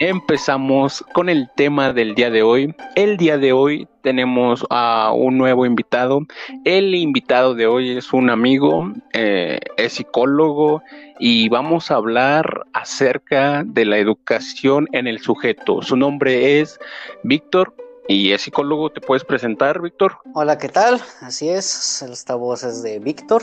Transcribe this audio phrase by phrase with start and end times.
[0.00, 2.74] empezamos con el tema del día de hoy.
[2.96, 6.22] El día de hoy tenemos a un nuevo invitado.
[6.64, 10.82] El invitado de hoy es un amigo, eh, es psicólogo
[11.18, 15.82] y vamos a hablar acerca de la educación en el sujeto.
[15.82, 16.80] Su nombre es
[17.22, 17.74] Víctor
[18.08, 18.90] y es psicólogo.
[18.90, 20.16] ¿Te puedes presentar, Víctor?
[20.34, 20.98] Hola, ¿qué tal?
[21.20, 23.42] Así es, esta voz es de Víctor.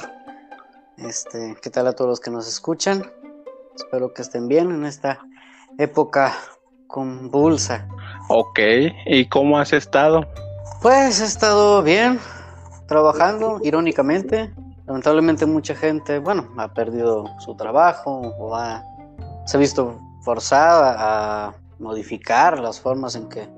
[0.98, 3.04] Este, ¿qué tal a todos los que nos escuchan?
[3.76, 5.24] Espero que estén bien en esta
[5.78, 6.34] época
[6.88, 7.88] convulsa.
[8.30, 8.60] Ok,
[9.06, 10.26] ¿y cómo has estado?
[10.82, 12.20] Pues he estado bien,
[12.88, 14.54] trabajando, irónicamente.
[14.86, 18.84] Lamentablemente mucha gente, bueno, ha perdido su trabajo o ha,
[19.46, 23.50] se ha visto forzada a modificar las formas en que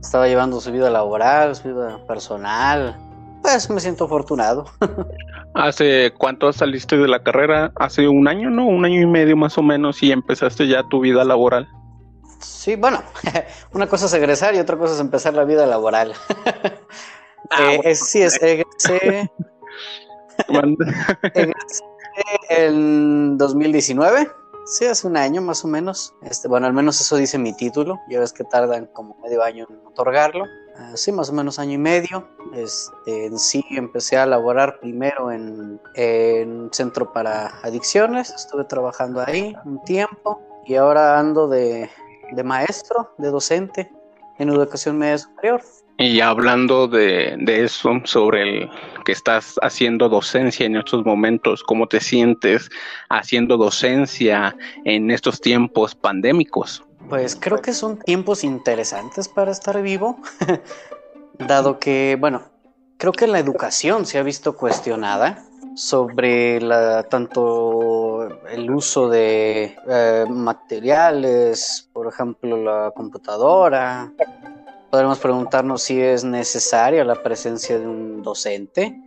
[0.00, 2.96] estaba llevando su vida laboral, su vida personal.
[3.42, 4.66] Pues me siento afortunado.
[5.58, 7.72] ¿Hace cuánto saliste de la carrera?
[7.74, 8.64] ¿Hace un año, no?
[8.64, 11.68] Un año y medio más o menos y empezaste ya tu vida laboral.
[12.38, 13.02] Sí, bueno,
[13.72, 16.14] una cosa es egresar y otra cosa es empezar la vida laboral.
[17.50, 19.30] Ah, eh, sí, es egresé,
[21.34, 21.84] egresé
[22.50, 24.28] en 2019.
[24.66, 26.12] Sí, hace un año más o menos.
[26.20, 27.98] Este, bueno, al menos eso dice mi título.
[28.10, 30.44] Ya ves que tardan como medio año en otorgarlo.
[30.94, 32.28] Sí, más o menos año y medio.
[32.54, 38.30] Este, en sí empecé a laborar primero en, en centro para adicciones.
[38.30, 41.90] Estuve trabajando ahí un tiempo y ahora ando de,
[42.32, 43.90] de maestro, de docente
[44.38, 45.62] en educación media superior.
[46.00, 48.70] Y hablando de, eso, sobre el
[49.04, 52.70] que estás haciendo docencia en estos momentos, ¿cómo te sientes
[53.08, 56.84] haciendo docencia en estos tiempos pandémicos?
[57.08, 60.18] Pues creo que son tiempos interesantes para estar vivo,
[61.38, 62.42] dado que, bueno,
[62.96, 70.24] creo que la educación se ha visto cuestionada sobre la, tanto el uso de eh,
[70.28, 74.12] materiales, por ejemplo la computadora,
[74.90, 78.98] Podremos preguntarnos si es necesaria la presencia de un docente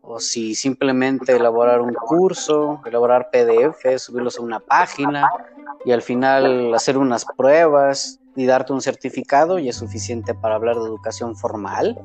[0.00, 5.28] o si simplemente elaborar un curso, elaborar PDF, subirlos a una página
[5.88, 10.76] y al final hacer unas pruebas y darte un certificado y es suficiente para hablar
[10.76, 11.98] de educación formal.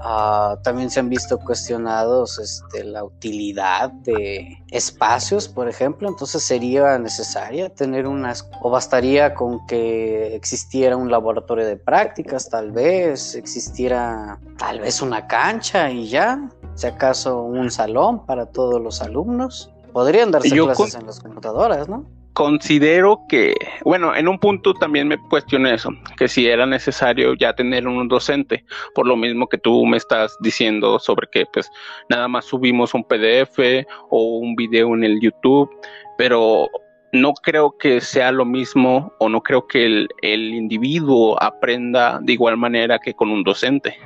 [0.00, 6.08] Ah, también se han visto cuestionados este, la utilidad de espacios, por ejemplo.
[6.08, 12.72] Entonces sería necesaria tener unas, o bastaría con que existiera un laboratorio de prácticas, tal
[12.72, 19.02] vez, existiera tal vez una cancha y ya, si acaso un salón para todos los
[19.02, 19.70] alumnos.
[19.92, 22.16] Podrían darse clases en las computadoras, ¿no?
[22.36, 25.88] Considero que, bueno, en un punto también me cuestioné eso,
[26.18, 28.62] que si era necesario ya tener un docente,
[28.94, 31.70] por lo mismo que tú me estás diciendo sobre que pues
[32.10, 35.70] nada más subimos un PDF o un video en el YouTube,
[36.18, 36.68] pero
[37.10, 42.58] no creo que sea lo mismo o no creo que el, individuo aprenda de igual
[42.58, 43.96] manera que con un docente.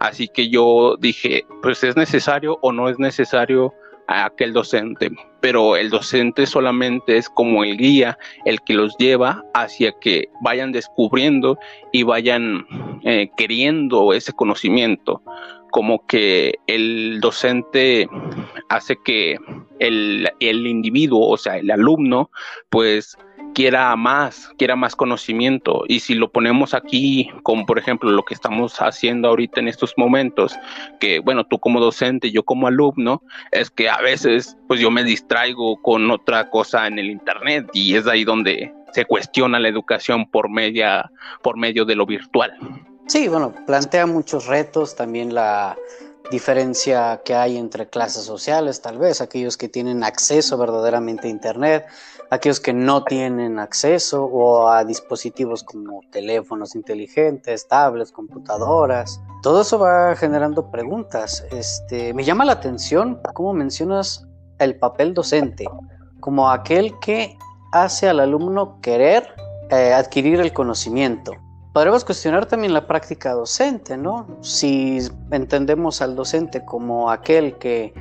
[0.00, 3.72] Así que yo dije, pues es necesario o no es necesario
[4.08, 9.44] a aquel docente, pero el docente solamente es como el guía, el que los lleva
[9.54, 11.58] hacia que vayan descubriendo
[11.92, 12.66] y vayan
[13.04, 15.22] eh, queriendo ese conocimiento,
[15.70, 18.08] como que el docente
[18.68, 19.36] hace que
[19.78, 22.30] el, el individuo, o sea, el alumno,
[22.70, 23.16] pues
[23.56, 25.84] quiera más, quiera más conocimiento.
[25.88, 29.94] Y si lo ponemos aquí, como por ejemplo lo que estamos haciendo ahorita en estos
[29.96, 30.54] momentos,
[31.00, 33.22] que bueno, tú como docente, yo como alumno,
[33.52, 37.96] es que a veces pues yo me distraigo con otra cosa en el internet y
[37.96, 41.10] es ahí donde se cuestiona la educación por media,
[41.42, 42.52] por medio de lo virtual.
[43.06, 45.78] Sí, bueno, plantea muchos retos, también la
[46.30, 51.86] diferencia que hay entre clases sociales, tal vez aquellos que tienen acceso verdaderamente a Internet,
[52.30, 59.20] aquellos que no tienen acceso o a dispositivos como teléfonos inteligentes, tablets, computadoras.
[59.42, 61.44] Todo eso va generando preguntas.
[61.50, 64.26] Este, me llama la atención cómo mencionas
[64.58, 65.66] el papel docente
[66.20, 67.38] como aquel que
[67.72, 69.28] hace al alumno querer
[69.70, 71.32] eh, adquirir el conocimiento.
[71.72, 74.26] Podremos cuestionar también la práctica docente, ¿no?
[74.40, 74.98] Si
[75.30, 77.92] entendemos al docente como aquel que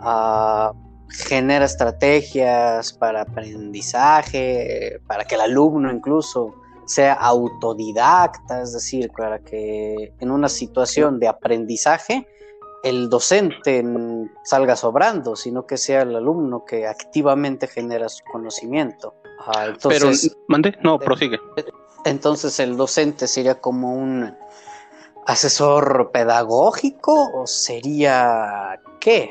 [0.00, 0.72] ah,
[1.16, 6.54] genera estrategias para aprendizaje, para que el alumno incluso
[6.86, 12.26] sea autodidacta, es decir, para que en una situación de aprendizaje
[12.82, 13.82] el docente
[14.42, 19.14] salga sobrando, sino que sea el alumno que activamente genera su conocimiento.
[19.46, 21.38] Ah, entonces, Pero, mande, no, prosigue.
[22.04, 24.36] Entonces el docente sería como un
[25.26, 29.30] asesor pedagógico o sería qué?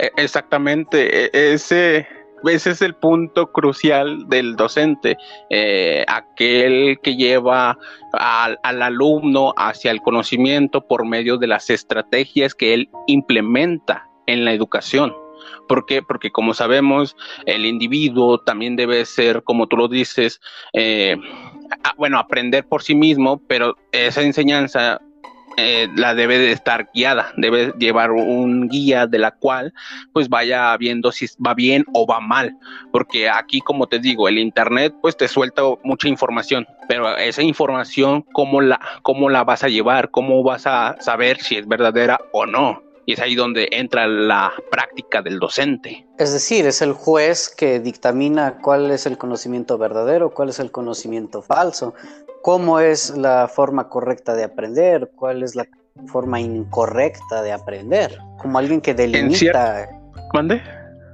[0.00, 2.06] E, exactamente, e, ese
[2.48, 5.18] ese es el punto crucial del docente,
[5.50, 7.76] eh, aquel que lleva
[8.14, 14.46] al, al, alumno hacia el conocimiento por medio de las estrategias que él implementa en
[14.46, 15.14] la educación.
[15.68, 16.02] ¿Por qué?
[16.02, 17.14] Porque como sabemos,
[17.46, 20.40] el individuo también debe ser, como tú lo dices,
[20.72, 21.16] eh,
[21.96, 25.00] bueno, aprender por sí mismo, pero esa enseñanza
[25.62, 29.74] eh, la debe de estar guiada, debe llevar un guía de la cual
[30.14, 32.56] pues vaya viendo si va bien o va mal,
[32.92, 38.24] porque aquí como te digo, el internet pues te suelta mucha información, pero esa información
[38.32, 42.46] cómo la cómo la vas a llevar, cómo vas a saber si es verdadera o
[42.46, 42.82] no.
[43.06, 46.06] Y es ahí donde entra la práctica del docente.
[46.18, 50.70] Es decir, es el juez que dictamina cuál es el conocimiento verdadero, cuál es el
[50.70, 51.94] conocimiento falso,
[52.42, 55.66] cómo es la forma correcta de aprender, cuál es la
[56.06, 59.88] forma incorrecta de aprender, como alguien que delimita.
[60.32, 60.62] ¿Mande?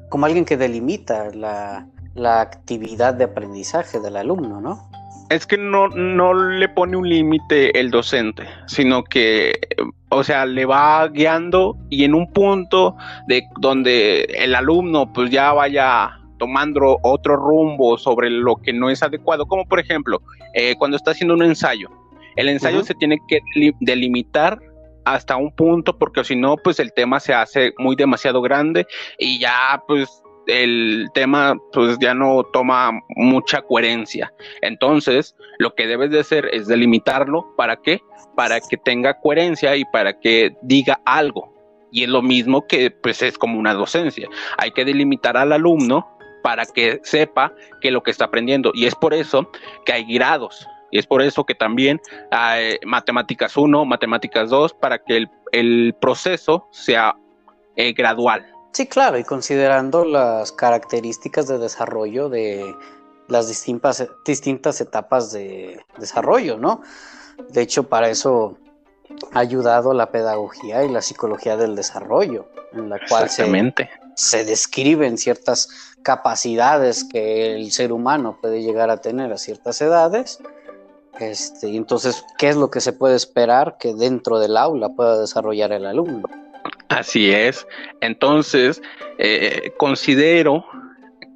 [0.08, 4.90] Como alguien que delimita la, la actividad de aprendizaje del alumno, ¿no?
[5.28, 9.58] Es que no, no le pone un límite el docente, sino que,
[10.08, 12.96] o sea, le va guiando y en un punto
[13.26, 19.02] de donde el alumno pues ya vaya tomando otro rumbo sobre lo que no es
[19.02, 20.20] adecuado, como por ejemplo,
[20.54, 21.88] eh, cuando está haciendo un ensayo,
[22.36, 23.40] el ensayo se tiene que
[23.80, 24.58] delimitar
[25.04, 28.86] hasta un punto porque si no pues el tema se hace muy demasiado grande
[29.18, 34.32] y ya pues el tema pues ya no toma mucha coherencia.
[34.62, 37.54] Entonces, lo que debes de hacer es delimitarlo.
[37.56, 38.00] ¿Para qué?
[38.36, 41.52] Para que tenga coherencia y para que diga algo.
[41.90, 44.28] Y es lo mismo que pues es como una docencia.
[44.58, 46.15] Hay que delimitar al alumno
[46.46, 48.70] para que sepa que lo que está aprendiendo.
[48.72, 49.50] Y es por eso
[49.84, 50.64] que hay grados.
[50.92, 52.00] Y es por eso que también
[52.30, 57.16] hay matemáticas 1, matemáticas 2, para que el, proceso sea
[57.74, 58.46] eh, gradual.
[58.70, 62.76] Sí, claro, y considerando las características de desarrollo de
[63.26, 66.80] las distintas, distintas etapas de desarrollo, ¿no?
[67.48, 68.56] De hecho, para eso
[69.32, 73.50] ha ayudado la pedagogía y la psicología del desarrollo, en la cual se,
[74.14, 80.38] se, describen ciertas capacidades que el ser humano puede llegar a tener a ciertas edades.
[81.18, 85.72] Este, entonces, ¿qué es lo que se puede esperar que dentro del aula pueda desarrollar
[85.72, 86.22] el alumno?
[86.90, 87.66] Así es.
[88.00, 88.80] Entonces,
[89.18, 90.64] eh, considero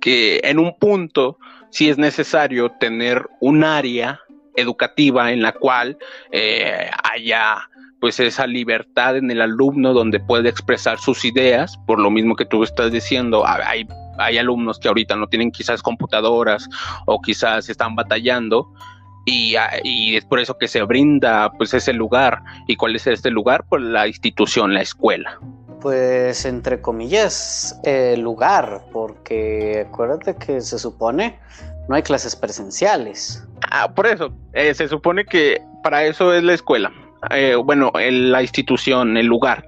[0.00, 1.36] que en un punto
[1.70, 4.20] sí es necesario tener un área
[4.54, 5.98] educativa en la cual
[6.30, 7.68] eh, haya
[7.98, 12.46] pues esa libertad en el alumno donde puede expresar sus ideas, por lo mismo que
[12.46, 13.86] tú estás diciendo, hay,
[14.20, 16.68] hay alumnos que ahorita no tienen quizás computadoras
[17.06, 18.72] o quizás están batallando,
[19.58, 22.42] Ah, y, es por eso que se brinda pues ese lugar.
[22.66, 23.64] ¿Y cuál es este lugar?
[23.68, 25.38] Pues la institución, la escuela.
[25.80, 31.38] Pues entre comillas, el lugar, porque acuérdate que se supone
[31.88, 33.46] no hay clases presenciales.
[33.70, 36.92] Ah, por eso, eh, se supone que para eso es la escuela.
[37.30, 39.66] Eh, bueno, la institución, el lugar,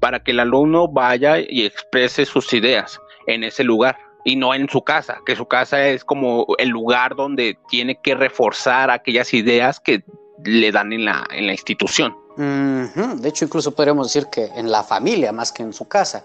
[0.00, 4.68] para que el alumno vaya y exprese sus ideas en ese lugar y no en
[4.68, 9.80] su casa, que su casa es como el lugar donde tiene que reforzar aquellas ideas
[9.80, 10.04] que
[10.44, 12.16] le dan en la, en la institución.
[12.36, 16.24] De hecho, incluso podríamos decir que en la familia más que en su casa.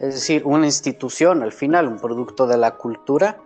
[0.00, 3.38] Es decir, una institución, al final, un producto de la cultura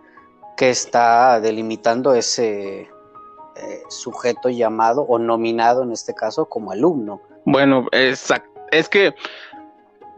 [0.57, 7.21] que está delimitando ese eh, sujeto llamado o nominado en este caso como alumno.
[7.45, 8.49] Bueno, exacto.
[8.71, 9.13] Es que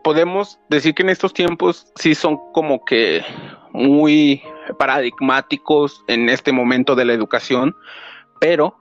[0.03, 3.23] podemos decir que en estos tiempos sí son como que
[3.73, 4.41] muy
[4.77, 7.75] paradigmáticos en este momento de la educación,
[8.39, 8.77] pero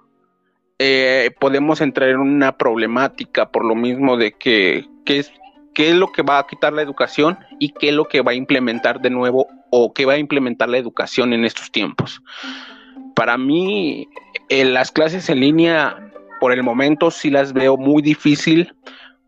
[0.78, 5.32] eh, podemos entrar en una problemática por lo mismo de que qué es,
[5.74, 8.32] qué es lo que va a quitar la educación y qué es lo que va
[8.32, 12.22] a implementar de nuevo o qué va a implementar la educación en estos tiempos.
[13.14, 14.08] Para mí,
[14.48, 16.10] eh, las clases en línea,
[16.40, 18.74] por el momento sí las veo muy difícil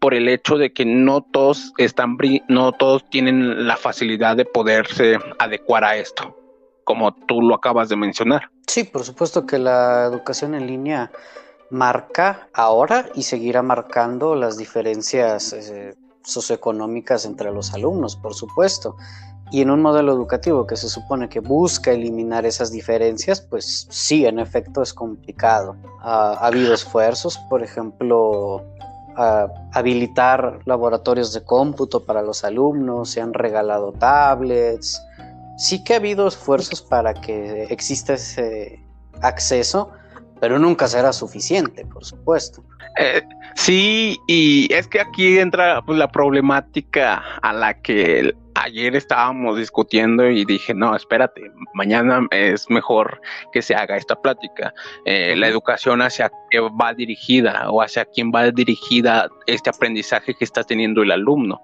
[0.03, 2.19] por el hecho de que no todos están
[2.49, 6.37] no todos tienen la facilidad de poderse adecuar a esto,
[6.83, 8.51] como tú lo acabas de mencionar.
[8.67, 11.13] Sí, por supuesto que la educación en línea
[11.71, 15.95] marca ahora y seguirá marcando las diferencias eh,
[16.25, 18.97] socioeconómicas entre los alumnos, por supuesto.
[19.53, 24.27] Y en un modelo educativo que se supone que busca eliminar esas diferencias, pues sí,
[24.27, 25.77] en efecto es complicado.
[26.01, 28.65] ha habido esfuerzos, por ejemplo,
[29.17, 35.03] habilitar laboratorios de cómputo para los alumnos, se han regalado tablets.
[35.59, 38.83] Sí que ha habido esfuerzos para que exista ese
[39.21, 39.91] acceso,
[40.41, 42.65] pero nunca será suficiente, por supuesto.
[42.99, 43.23] Eh,
[43.55, 50.29] sí, y es que aquí entra pues, la problemática a la que ayer estábamos discutiendo
[50.29, 53.21] y dije, no, espérate, mañana es mejor
[53.53, 54.73] que se haga esta plática.
[55.05, 60.45] Eh, la educación hacia qué va dirigida o hacia quién va dirigida este aprendizaje que
[60.45, 61.63] está teniendo el alumno,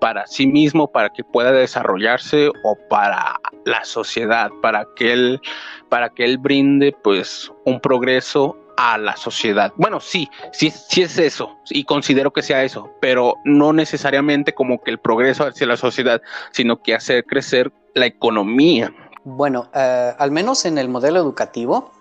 [0.00, 5.40] para sí mismo, para que pueda desarrollarse o para la sociedad, para que él,
[5.88, 9.72] para que él brinde pues un progreso a la sociedad.
[9.76, 14.82] Bueno, sí, sí, sí es eso, y considero que sea eso, pero no necesariamente como
[14.82, 16.20] que el progreso hacia la sociedad,
[16.52, 18.92] sino que hacer crecer la economía.
[19.24, 21.92] Bueno, eh, al menos en el modelo educativo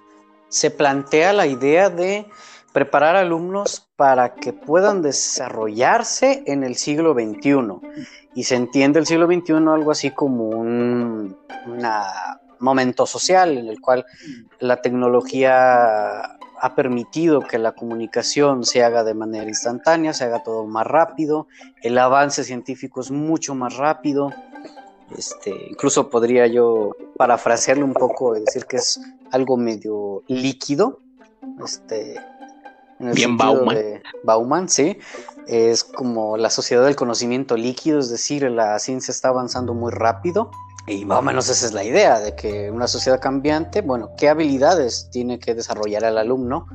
[0.50, 2.28] se plantea la idea de
[2.74, 7.80] preparar alumnos para que puedan desarrollarse en el siglo XXI.
[8.36, 11.38] Y se entiende el siglo XXI algo así como un
[12.60, 14.06] momento social en el cual
[14.60, 20.66] la tecnología ha permitido que la comunicación se haga de manera instantánea, se haga todo
[20.66, 21.48] más rápido,
[21.82, 24.32] el avance científico es mucho más rápido.
[25.18, 28.98] Este, incluso podría yo parafrasearlo un poco y decir que es
[29.32, 31.02] algo medio líquido.
[31.62, 32.16] Este,
[32.98, 34.02] Bien Bauman.
[34.24, 34.98] Bauman, sí.
[35.48, 40.50] Es como la sociedad del conocimiento líquido, es decir, la ciencia está avanzando muy rápido
[40.86, 44.28] y más o menos esa es la idea, de que una sociedad cambiante, bueno, ¿qué
[44.28, 46.68] habilidades tiene que desarrollar el alumno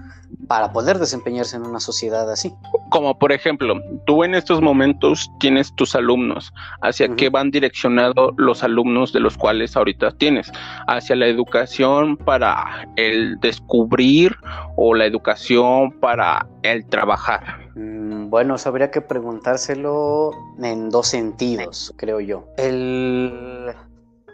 [0.46, 2.54] para poder desempeñarse en una sociedad así?
[2.90, 3.74] Como por ejemplo,
[4.06, 9.36] tú en estos momentos tienes tus alumnos, ¿hacia qué van direccionados los alumnos de los
[9.36, 10.50] cuales ahorita tienes?
[10.86, 14.34] ¿Hacia la educación para el descubrir
[14.76, 17.68] o la educación para el trabajar?
[17.74, 20.30] Mm, bueno, eso habría que preguntárselo
[20.62, 22.46] en dos sentidos, creo yo.
[22.56, 23.74] El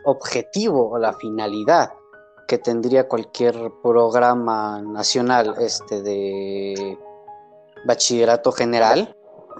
[0.04, 1.92] objetivo o la finalidad
[2.46, 6.98] que tendría cualquier programa nacional este, de
[7.86, 9.16] bachillerato general,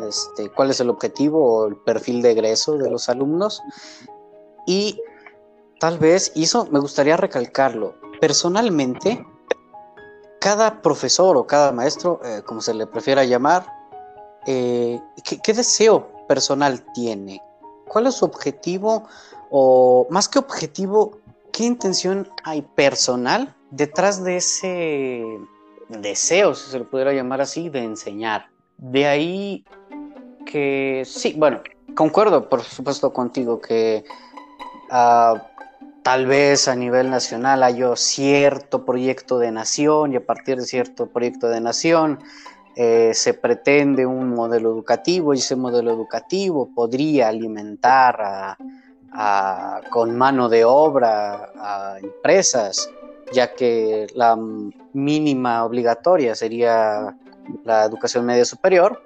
[0.07, 3.63] este, cuál es el objetivo o el perfil de egreso de los alumnos
[4.67, 5.01] y
[5.79, 9.25] tal vez, eso me gustaría recalcarlo, personalmente,
[10.41, 13.67] cada profesor o cada maestro, eh, como se le prefiera llamar,
[14.47, 15.01] eh,
[15.43, 17.41] ¿qué deseo personal tiene?
[17.87, 19.07] ¿Cuál es su objetivo
[19.57, 21.21] o más que objetivo,
[21.53, 25.23] ¿qué intención hay personal detrás de ese
[25.89, 28.49] deseo, si se lo pudiera llamar así, de enseñar?
[28.79, 29.65] De ahí
[30.45, 31.61] que sí, bueno,
[31.95, 34.05] concuerdo por supuesto contigo que
[34.91, 35.47] ah,
[36.03, 41.07] tal vez a nivel nacional haya cierto proyecto de nación y a partir de cierto
[41.07, 42.19] proyecto de nación
[42.75, 48.59] eh, se pretende un modelo educativo y ese modelo educativo podría alimentar a
[49.91, 52.91] con mano de obra a empresas,
[53.33, 54.37] ya que la
[54.93, 57.17] mínima obligatoria sería
[57.65, 59.03] la educación media superior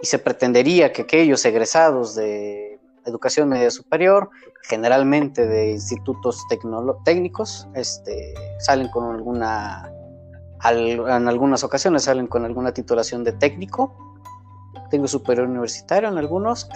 [0.00, 4.30] y se pretendería que aquellos egresados de educación media superior,
[4.62, 6.42] generalmente de institutos
[7.04, 9.90] técnicos, este, salen con alguna,
[10.64, 13.96] en algunas ocasiones salen con alguna titulación de técnico,
[14.90, 16.68] tengo superior universitario en algunos,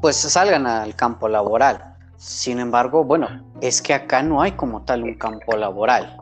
[0.00, 1.94] pues salgan al campo laboral.
[2.16, 3.28] Sin embargo, bueno,
[3.60, 6.16] es que acá no hay como tal un campo laboral.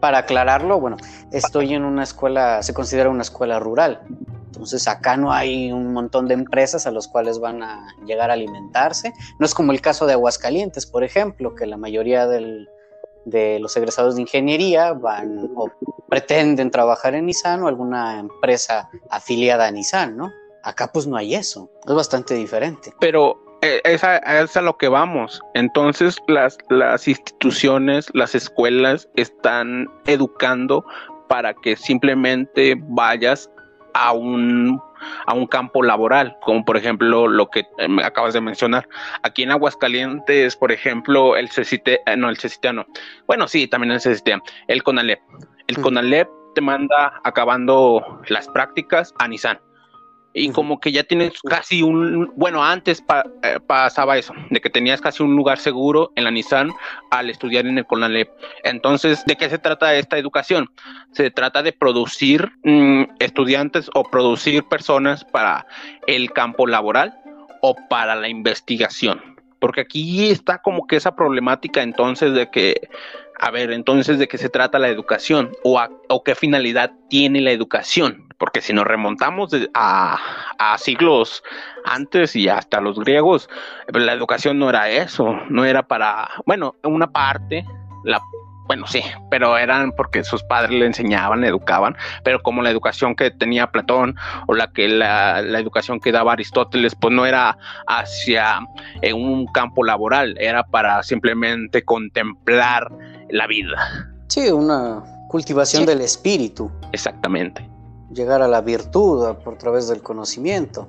[0.00, 0.96] Para aclararlo, bueno,
[1.30, 4.00] estoy en una escuela, se considera una escuela rural.
[4.46, 8.34] Entonces acá no hay un montón de empresas a los cuales van a llegar a
[8.34, 9.12] alimentarse.
[9.38, 12.66] No es como el caso de Aguascalientes, por ejemplo, que la mayoría de
[13.60, 15.70] los egresados de ingeniería van o
[16.08, 20.32] pretenden trabajar en Nissan o alguna empresa afiliada a Nissan, ¿no?
[20.62, 22.92] Acá pues no hay eso, es bastante diferente.
[23.00, 25.40] Pero eh, es a, lo que vamos.
[25.54, 30.84] Entonces las, las instituciones, las escuelas están educando
[31.28, 33.50] para que simplemente vayas
[33.94, 34.80] a un,
[35.26, 38.88] a un campo laboral, como por ejemplo lo que eh, me acabas de mencionar.
[39.22, 42.86] Aquí en Aguascalientes, por ejemplo, el CECITE, eh, no, el CECITE no.
[43.26, 45.20] Bueno, sí, también el CECITE, el CONALEP.
[45.66, 49.60] El CONALEP te manda acabando las prácticas a Nissan
[50.32, 53.02] y como que ya tienes casi un, bueno, antes
[53.42, 56.70] eh, pasaba eso, de que tenías casi un lugar seguro en la Nissan
[57.10, 58.30] al estudiar en el CONALEP.
[58.62, 60.70] Entonces, ¿de qué se trata esta educación?
[61.12, 65.66] Se trata de producir mm, estudiantes o producir personas para
[66.06, 67.18] el campo laboral
[67.60, 69.20] o para la investigación.
[69.58, 72.88] Porque aquí está como que esa problemática entonces de que
[73.42, 75.52] a ver, entonces, ¿de qué se trata la educación?
[75.64, 78.29] ¿O, o qué finalidad tiene la educación?
[78.40, 80.18] Porque si nos remontamos a,
[80.58, 81.44] a, siglos
[81.84, 83.48] antes y hasta los griegos,
[83.92, 87.64] la educación no era eso, no era para, bueno, una parte,
[88.04, 88.20] la
[88.70, 93.16] bueno, sí, pero eran porque sus padres le enseñaban, le educaban, pero como la educación
[93.16, 94.14] que tenía Platón
[94.46, 98.60] o la que la, educación que daba Aristóteles, pues no era hacia
[99.02, 102.92] eh, un campo laboral, era para simplemente contemplar
[103.30, 103.76] la vida.
[104.28, 106.70] Sí, una cultivación del espíritu.
[106.92, 107.68] Exactamente.
[108.10, 110.88] Llegar a la virtud por través del conocimiento.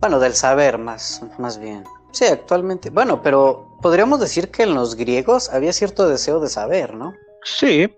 [0.00, 1.84] Bueno, del saber más, más bien.
[2.12, 2.90] Sí, actualmente.
[2.90, 7.14] Bueno, pero podríamos decir que en los griegos había cierto deseo de saber, ¿no?
[7.44, 7.92] Sí.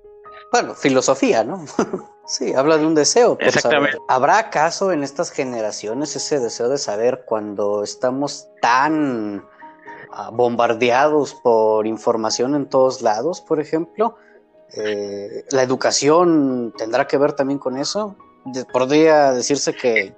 [0.52, 1.64] Bueno, filosofía, ¿no?
[2.26, 3.92] sí, habla de un deseo por Exactamente.
[3.92, 4.06] saber.
[4.08, 9.44] ¿Habrá acaso en estas generaciones ese deseo de saber cuando estamos tan
[10.12, 14.16] ah, bombardeados por información en todos lados, por ejemplo?
[14.74, 18.16] Eh, ¿La educación tendrá que ver también con eso?
[18.72, 20.14] Podría decirse que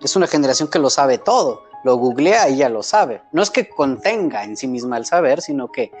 [0.00, 3.22] es una generación que lo sabe todo lo googlea y ya lo sabe.
[3.30, 5.92] No es que contenga en sí misma el saber, sino que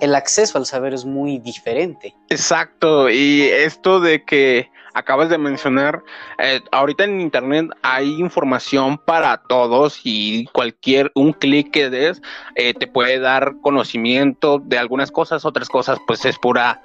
[0.00, 2.14] el acceso al saber es muy diferente.
[2.28, 6.02] Exacto, y esto de que acabas de mencionar,
[6.38, 12.20] eh, ahorita en internet hay información para todos y cualquier un clic que des
[12.56, 16.82] eh, te puede dar conocimiento de algunas cosas, otras cosas pues es pura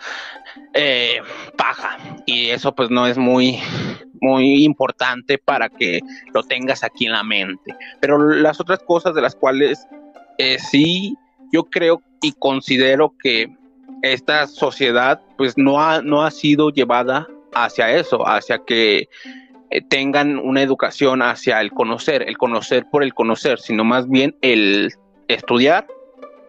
[0.73, 1.19] eh,
[1.57, 3.59] paja y eso pues no es muy
[4.21, 5.99] muy importante para que
[6.33, 7.75] lo tengas aquí en la mente.
[7.99, 9.85] Pero las otras cosas de las cuales
[10.37, 11.17] eh, sí
[11.51, 13.53] yo creo y considero que
[14.01, 19.07] esta sociedad pues no ha, no ha sido llevada hacia eso, hacia que
[19.69, 24.35] eh, tengan una educación hacia el conocer, el conocer por el conocer, sino más bien
[24.41, 24.91] el
[25.27, 25.85] estudiar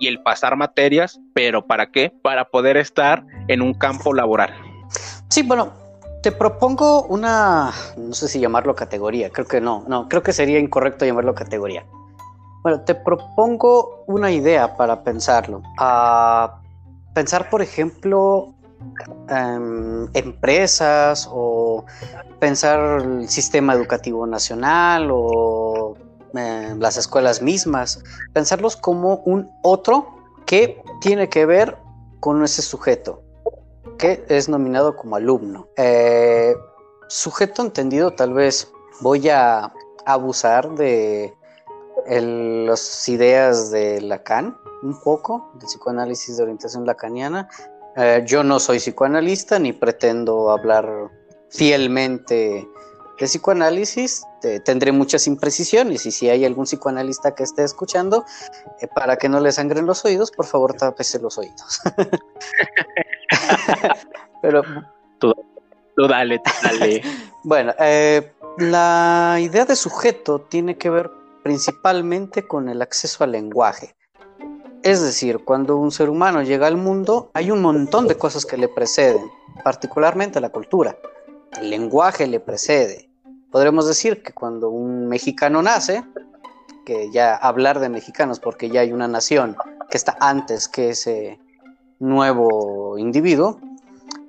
[0.04, 2.12] y el pasar materias, pero ¿para qué?
[2.22, 4.52] Para poder estar en un campo laboral.
[5.28, 5.72] Sí, bueno,
[6.22, 10.58] te propongo una, no sé si llamarlo categoría, creo que no, no, creo que sería
[10.58, 11.86] incorrecto llamarlo categoría.
[12.62, 15.62] Bueno, te propongo una idea para pensarlo.
[17.14, 18.54] Pensar, por ejemplo,
[19.30, 21.86] en empresas o
[22.40, 25.96] pensar el sistema educativo nacional o
[26.34, 31.78] las escuelas mismas, pensarlos como un otro que tiene que ver
[32.20, 33.24] con ese sujeto
[33.98, 35.68] que es nominado como alumno.
[35.76, 36.54] Eh,
[37.08, 39.72] sujeto entendido, tal vez voy a
[40.06, 41.34] abusar de
[42.06, 47.48] las ideas de Lacan, un poco, del psicoanálisis de orientación lacaniana.
[47.96, 51.10] Eh, yo no soy psicoanalista ni pretendo hablar
[51.48, 52.68] fielmente
[53.18, 54.24] de psicoanálisis,
[54.64, 58.24] tendré muchas imprecisiones y si hay algún psicoanalista que esté escuchando,
[58.80, 61.80] eh, para que no le sangren los oídos, por favor tápese los oídos.
[64.42, 64.62] Pero
[65.18, 65.32] tú,
[65.96, 67.02] dale, dale.
[67.44, 71.10] bueno, eh, la idea de sujeto tiene que ver
[71.42, 73.94] principalmente con el acceso al lenguaje.
[74.82, 78.58] Es decir, cuando un ser humano llega al mundo, hay un montón de cosas que
[78.58, 79.30] le preceden,
[79.62, 80.98] particularmente la cultura.
[81.60, 83.08] El lenguaje le precede.
[83.50, 86.04] Podremos decir que cuando un mexicano nace,
[86.84, 89.56] que ya hablar de mexicanos porque ya hay una nación
[89.90, 91.38] que está antes que ese
[91.98, 93.60] nuevo individuo,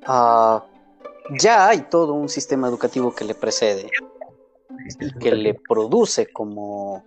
[0.05, 0.63] ah,
[1.39, 3.89] ya hay todo un sistema educativo que le precede
[4.99, 7.03] y que le produce como,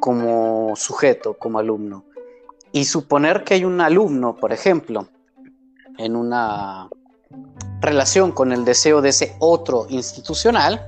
[0.00, 2.04] como sujeto, como alumno.
[2.72, 5.06] Y suponer que hay un alumno, por ejemplo,
[5.96, 6.88] en una
[7.80, 10.86] relación con el deseo de ese otro institucional,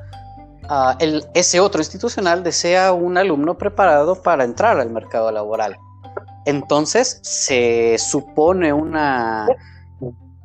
[0.68, 0.96] ah,
[1.34, 5.76] ese otro institucional desea un alumno preparado para entrar al mercado laboral.
[6.46, 9.48] Entonces se supone una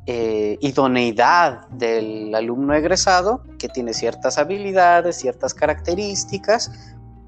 [0.06, 6.72] eh, idoneidad del alumno egresado que tiene ciertas habilidades, ciertas características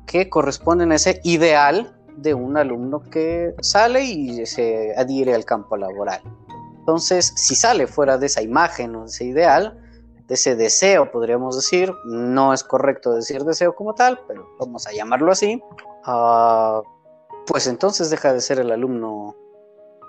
[0.07, 5.77] que corresponden a ese ideal de un alumno que sale y se adhiere al campo
[5.77, 6.21] laboral.
[6.85, 9.81] Entonces, si sale fuera de esa imagen o de ese ideal,
[10.29, 14.93] de ese deseo, podríamos decir, no es correcto decir deseo como tal, pero vamos a
[14.93, 15.63] llamarlo así,
[16.07, 16.83] uh,
[17.47, 19.35] pues entonces deja de ser el alumno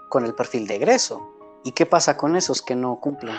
[0.09, 1.31] con el perfil de egreso.
[1.63, 3.37] ¿Y qué pasa con esos que no cumplen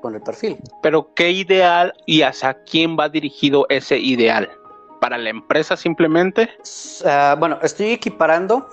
[0.00, 0.56] con el perfil?
[0.80, 4.48] Pero ¿qué ideal y hacia quién va dirigido ese ideal?
[5.00, 6.50] ¿Para la empresa simplemente?
[7.04, 8.68] Ah, bueno, estoy equiparando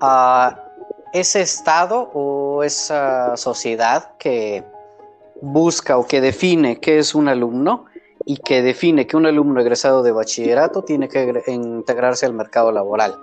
[0.00, 0.65] a
[1.12, 4.64] ese estado o esa sociedad que
[5.40, 7.86] busca o que define qué es un alumno
[8.24, 13.16] y que define que un alumno egresado de bachillerato tiene que integrarse al mercado laboral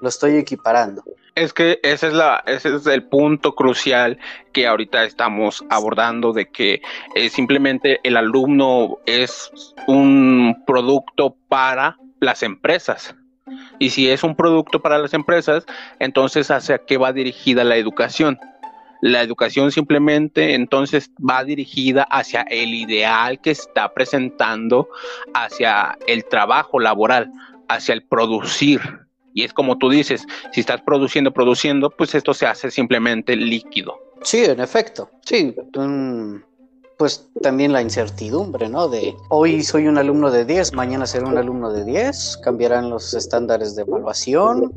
[0.00, 1.02] lo estoy equiparando.
[1.34, 4.18] Es que ese es, la, ese es el punto crucial
[4.52, 6.80] que ahorita estamos abordando, de que
[7.14, 9.50] eh, simplemente el alumno es
[9.86, 13.14] un producto para las empresas.
[13.78, 15.64] Y si es un producto para las empresas,
[15.98, 18.38] entonces hacia qué va dirigida la educación.
[19.02, 24.88] La educación simplemente entonces va dirigida hacia el ideal que está presentando,
[25.34, 27.30] hacia el trabajo laboral,
[27.68, 28.80] hacia el producir.
[29.34, 33.98] Y es como tú dices, si estás produciendo, produciendo, pues esto se hace simplemente líquido.
[34.22, 35.10] Sí, en efecto.
[35.22, 35.54] Sí,
[36.96, 38.88] pues también la incertidumbre, ¿no?
[38.88, 43.12] De hoy soy un alumno de 10, mañana seré un alumno de 10, cambiarán los
[43.14, 44.72] estándares de evaluación,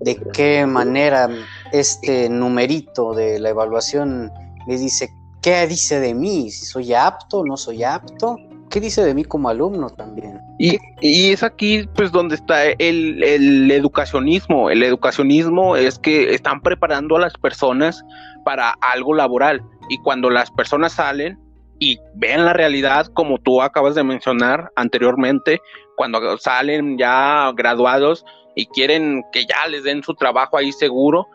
[0.00, 1.28] de qué manera
[1.72, 4.30] este numerito de la evaluación
[4.66, 5.10] me dice
[5.42, 8.38] qué dice de mí, si soy apto, no soy apto,
[8.70, 10.40] qué dice de mí como alumno también.
[10.58, 14.70] Y, y es aquí pues donde está el, el educacionismo.
[14.70, 18.02] El educacionismo es que están preparando a las personas
[18.44, 21.38] para algo laboral y cuando las personas salen
[21.78, 25.60] y ven la realidad, como tú acabas de mencionar anteriormente,
[25.96, 31.26] cuando salen ya graduados y quieren que ya les den su trabajo ahí seguro,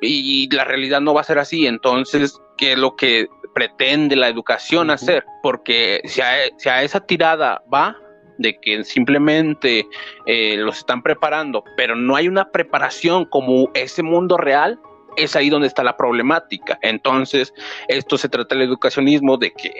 [0.00, 1.66] y la realidad no va a ser así.
[1.66, 5.24] Entonces, ¿qué es lo que pretende la educación hacer?
[5.42, 7.96] Porque si a, esa tirada va,
[8.38, 9.86] de que simplemente
[10.26, 14.78] eh, los están preparando, pero no hay una preparación como ese mundo real,
[15.18, 16.78] es ahí donde está la problemática.
[16.82, 17.52] Entonces,
[17.88, 19.72] esto se trata del educacionismo de que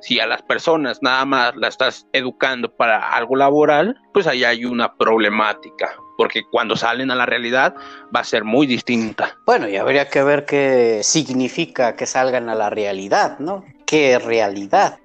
[0.00, 4.64] si a las personas nada más la estás educando para algo laboral, pues ahí hay
[4.64, 7.74] una problemática, porque cuando salen a la realidad
[8.14, 9.36] va a ser muy distinta.
[9.46, 13.64] Bueno, y habría que ver qué significa que salgan a la realidad, ¿no?
[13.86, 14.98] ¿Qué realidad?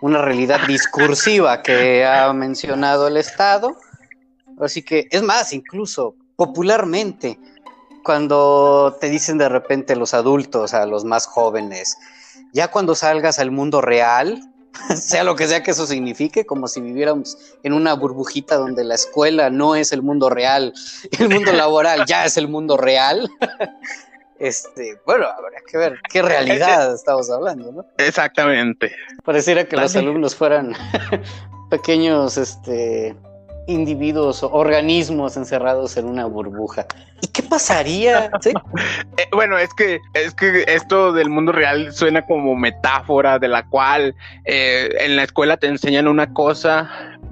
[0.00, 3.76] Una realidad discursiva que ha mencionado el Estado.
[4.60, 7.38] Así que, es más, incluso popularmente,
[8.04, 11.96] cuando te dicen de repente los adultos, a los más jóvenes,
[12.52, 14.40] ya cuando salgas al mundo real,
[14.96, 18.94] sea lo que sea que eso signifique, como si viviéramos en una burbujita donde la
[18.94, 20.72] escuela no es el mundo real,
[21.18, 23.30] el mundo laboral ya es el mundo real.
[24.40, 27.84] Este, bueno, habría que ver qué realidad estamos hablando, ¿no?
[27.98, 28.96] Exactamente.
[29.22, 30.74] Pareciera que los alumnos fueran
[31.68, 33.14] pequeños, este,
[33.70, 36.86] individuos o organismos encerrados en una burbuja.
[37.22, 38.30] ¿Y qué pasaría?
[39.16, 43.66] Eh, bueno, es que, es que esto del mundo real suena como metáfora de la
[43.66, 46.88] cual eh, en la escuela te enseñan una cosa,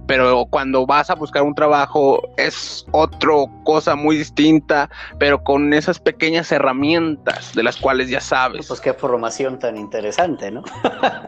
[0.07, 3.31] pero cuando vas a buscar un trabajo es otra
[3.65, 8.67] cosa muy distinta, pero con esas pequeñas herramientas de las cuales ya sabes.
[8.69, 10.63] Pues qué formación tan interesante, ¿no?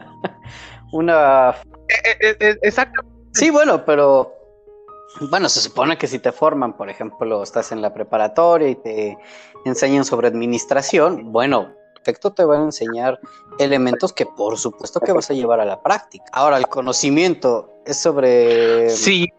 [0.91, 1.55] una...
[1.89, 3.03] Eh, exacto.
[3.33, 4.40] Sí, bueno, pero
[5.19, 9.17] bueno, se supone que si te forman, por ejemplo, estás en la preparatoria y te
[9.65, 13.19] enseñan sobre administración, bueno, perfecto, te van a enseñar
[13.59, 16.25] elementos que por supuesto que vas a llevar a la práctica.
[16.31, 18.89] Ahora, el conocimiento es sobre...
[18.89, 19.31] Sí.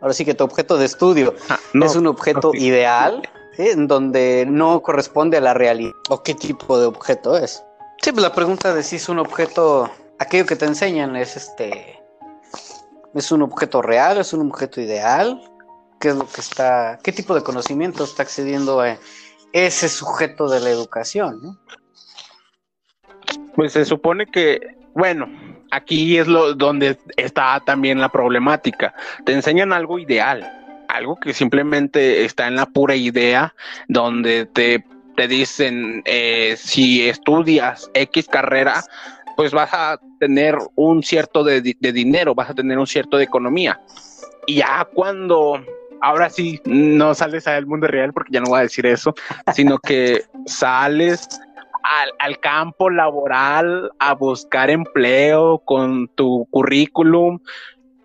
[0.00, 3.22] Ahora sí que tu objeto de estudio ah, es un objeto ideal,
[3.56, 5.92] en donde no corresponde a la realidad.
[6.10, 7.64] ¿O qué tipo de objeto es?
[8.02, 12.03] Sí, pues la pregunta de si es un objeto, aquello que te enseñan es este
[13.14, 14.18] ¿Es un objeto real?
[14.18, 15.40] ¿Es un objeto ideal?
[16.00, 18.98] ¿Qué es lo que está, qué tipo de conocimiento está accediendo a
[19.52, 21.58] ese sujeto de la educación?
[23.54, 24.60] Pues se supone que,
[24.94, 25.28] bueno,
[25.70, 28.94] aquí es lo donde está también la problemática.
[29.24, 33.54] Te enseñan algo ideal, algo que simplemente está en la pura idea,
[33.88, 34.84] donde te,
[35.16, 38.84] te dicen eh, si estudias X carrera,
[39.36, 43.80] pues vas a tener un cierto de, dinero, vas a tener un cierto de economía.
[44.46, 45.64] Y ya cuando,
[46.00, 49.14] ahora sí, no sales al mundo real, porque ya no voy a decir eso,
[49.52, 51.28] sino que sales
[52.18, 57.38] al, campo laboral a buscar empleo con tu currículum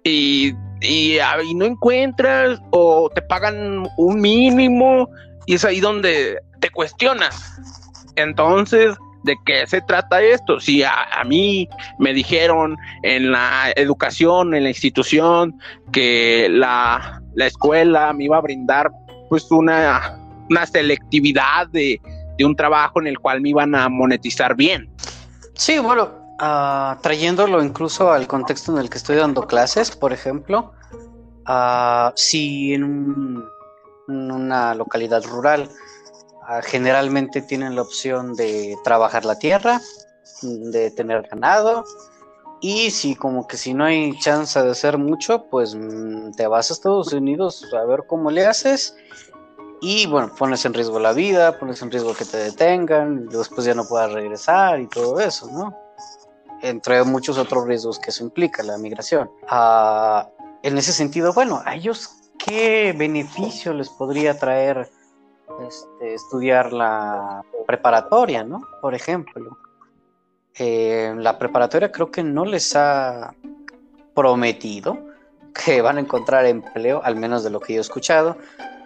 [0.04, 5.10] y, y, y no encuentras o te pagan un mínimo
[5.46, 7.60] y es ahí donde te cuestionas.
[8.15, 10.60] Entonces, ¿De qué se trata esto?
[10.60, 10.93] Si a,
[11.25, 15.60] mí me dijeron en la educación, en la institución,
[15.91, 18.91] que la, escuela me iba a brindar
[19.29, 20.17] pues una,
[20.49, 22.01] una selectividad de,
[22.43, 24.89] un trabajo en el cual me iban a monetizar bien.
[25.55, 30.71] Sí, bueno, ah, trayéndolo incluso al contexto en el que estoy dando clases, por ejemplo,
[31.45, 33.43] uh, si en,
[34.08, 35.69] en una localidad rural
[36.63, 39.81] generalmente tienen la opción de trabajar la tierra,
[40.41, 41.85] de tener ganado,
[42.62, 46.69] y si como que si no hay chance de hacer mucho, pues mm, te vas
[46.69, 48.95] a Estados Unidos a ver cómo le haces.
[49.81, 53.65] Y bueno, pones en riesgo la vida, pones en riesgo que te detengan, y después
[53.65, 55.73] ya no puedas regresar y todo eso, ¿no?
[56.62, 59.31] Entre muchos otros riesgos que eso implica, la migración.
[59.47, 60.27] Ah,
[60.63, 64.89] en ese sentido, bueno, ¿a ellos qué beneficio les podría traer
[65.67, 68.62] este, estudiar la, preparatoria, ¿no?
[68.82, 69.58] Por ejemplo.
[70.56, 73.34] Eh, la preparatoria creo que no les ha
[74.13, 74.98] prometido
[75.54, 78.38] que van a encontrar empleo, al menos de lo que yo he escuchado,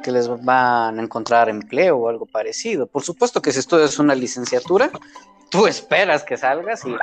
[0.03, 2.87] que les van a encontrar empleo o algo parecido.
[2.87, 4.91] Por supuesto que si estudias una licenciatura,
[5.49, 6.95] tú esperas que salgas y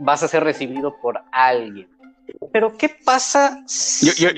[0.00, 1.88] vas a ser recibido por alguien.
[2.52, 3.62] Pero ¿qué pasa?
[3.66, 4.06] Si...
[4.06, 4.28] Yo,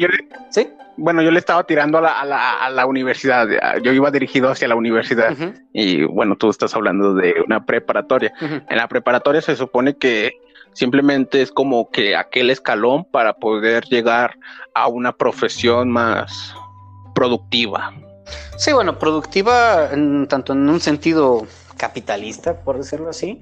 [0.51, 0.69] ¿Sí?
[0.97, 3.47] Bueno, yo le estaba tirando a la, universidad,
[3.83, 5.35] yo iba dirigido hacia la universidad
[5.73, 8.33] y bueno, tú estás hablando de una preparatoria.
[8.41, 10.33] En la preparatoria se supone que
[10.75, 14.39] simplemente es como que aquel escalón para poder llegar
[14.75, 16.55] a una profesión más
[17.15, 17.93] productiva.
[18.57, 19.89] Sí, bueno, productiva
[20.29, 23.41] tanto en un sentido capitalista, por decirlo así,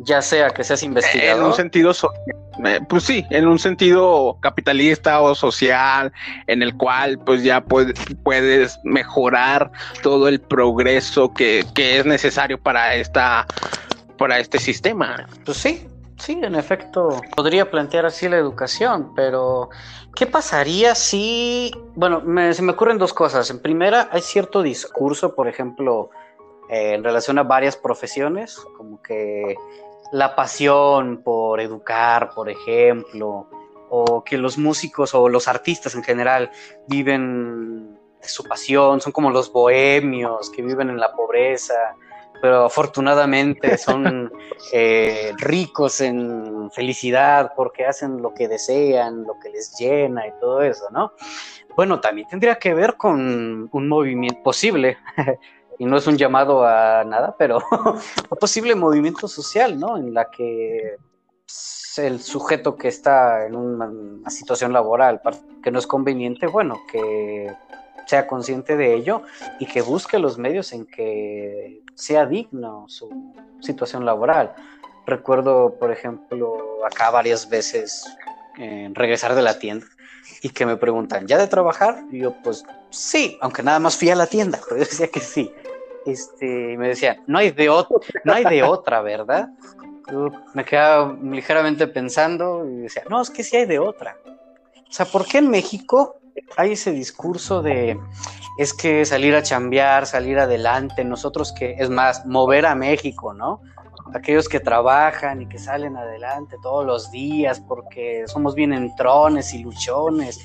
[0.00, 1.40] ya sea que seas investigador.
[1.40, 1.92] En un sentido,
[2.64, 6.12] eh, pues sí, en un sentido capitalista o social,
[6.46, 9.70] en el cual pues ya puedes mejorar
[10.02, 13.46] todo el progreso que, que es necesario para esta
[14.18, 15.26] para este sistema.
[15.44, 15.88] Pues sí,
[16.18, 19.70] sí, en efecto, podría plantear así la educación, pero
[20.14, 23.48] ¿qué pasaría si, bueno, se me ocurren dos cosas.
[23.50, 26.10] En primera, hay cierto discurso, por ejemplo,
[26.68, 29.56] eh, en relación a varias profesiones, como que
[30.12, 33.46] la pasión por educar, por ejemplo,
[33.90, 36.50] o que los músicos o los artistas en general
[36.86, 41.96] viven de su pasión, son como los bohemios que viven en la pobreza,
[42.40, 44.32] pero afortunadamente son
[44.72, 50.62] eh, ricos en felicidad porque hacen lo que desean, lo que les llena y todo
[50.62, 51.12] eso, ¿no?
[51.76, 54.98] Bueno, también tendría que ver con un movimiento posible
[55.78, 59.96] y no es un llamado a nada, pero un posible movimiento social, ¿no?
[59.96, 60.96] En la que
[61.96, 65.20] el sujeto que está en una, situación laboral
[65.62, 67.52] que no es conveniente, bueno, que
[68.06, 69.22] sea consciente de ello
[69.58, 73.08] y que busque los medios en que sea digno su
[73.60, 74.54] situación laboral.
[75.06, 78.04] Recuerdo, por ejemplo, acá varias veces
[78.92, 79.86] regresar de la tienda
[80.42, 82.04] y que me preguntan, ¿ya de trabajar?
[82.10, 85.20] Y yo, pues sí, aunque nada más fui a la tienda, pero yo decía que
[85.20, 85.50] sí
[86.10, 89.48] este, me decía, no hay de otra, no hay de otra, ¿verdad?
[90.54, 94.16] me quedaba ligeramente pensando y decía, no, es que sí hay de otra.
[94.88, 96.16] O sea, ¿por qué en México
[96.56, 97.98] hay ese discurso de
[98.58, 103.60] es que salir a chambear, salir adelante, nosotros que, es más, mover a México, ¿no?
[104.14, 109.58] Aquellos que trabajan y que salen adelante todos los días porque somos bien entrones y
[109.58, 110.40] luchones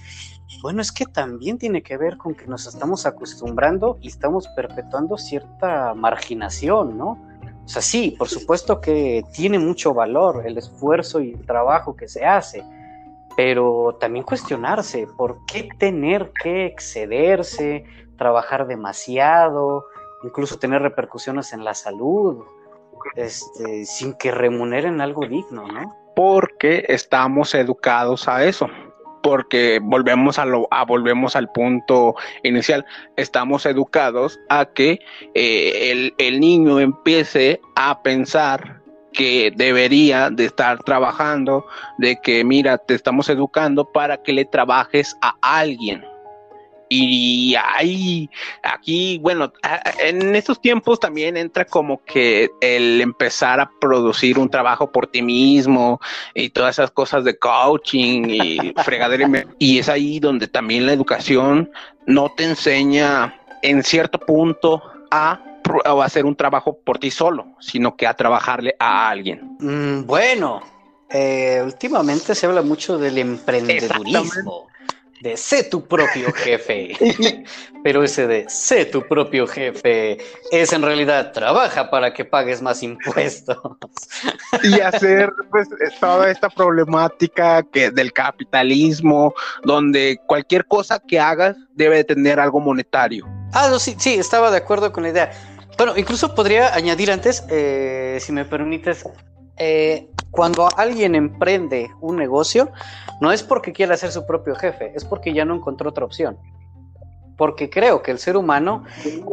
[0.61, 5.17] bueno, es que también tiene que ver con que nos estamos acostumbrando y estamos perpetuando
[5.17, 7.17] cierta marginación, ¿no?
[7.65, 12.09] O sea, sí, por supuesto que tiene mucho valor el esfuerzo y el trabajo que
[12.09, 12.63] se hace,
[13.37, 17.85] pero también cuestionarse por qué tener que excederse,
[18.17, 19.85] trabajar demasiado,
[20.23, 22.43] incluso tener repercusiones en la salud,
[23.15, 25.95] este, sin que remuneren algo digno, ¿no?
[26.15, 28.67] Porque estamos educados a eso
[29.23, 32.85] porque volvemos a lo a, volvemos al punto inicial.
[33.15, 34.99] Estamos educados a que
[35.33, 38.83] eh, el, el niño empiece a pensar
[39.13, 41.65] que debería de estar trabajando,
[41.97, 46.03] de que mira, te estamos educando para que le trabajes a alguien,
[46.95, 48.29] y ahí,
[48.61, 49.51] aquí, bueno,
[49.99, 55.23] en estos tiempos también entra como que el empezar a producir un trabajo por ti
[55.23, 55.99] mismo
[56.35, 59.27] y todas esas cosas de coaching y fregadera.
[59.57, 61.71] Y es ahí donde también la educación
[62.05, 65.41] no te enseña en cierto punto a
[66.03, 69.57] hacer un trabajo por ti solo, sino que a trabajarle a alguien.
[69.59, 70.61] Mm, bueno,
[71.09, 74.67] eh, últimamente se habla mucho del emprendedurismo
[75.23, 76.95] de sé tu propio jefe.
[77.83, 80.17] Pero ese de sé tu propio jefe
[80.51, 83.57] es en realidad trabaja para que pagues más impuestos.
[84.63, 85.67] Y hacer pues
[85.99, 89.33] toda esta problemática que del capitalismo,
[89.63, 93.25] donde cualquier cosa que hagas debe tener algo monetario.
[93.53, 95.31] Ah, no, sí, sí, estaba de acuerdo con la idea.
[95.77, 99.05] Bueno, incluso podría añadir antes, eh, si me permites,
[99.57, 102.71] eh, cuando alguien emprende un negocio,
[103.21, 106.37] no es porque quiera ser su propio jefe, es porque ya no encontró otra opción.
[107.37, 108.83] Porque creo que el ser humano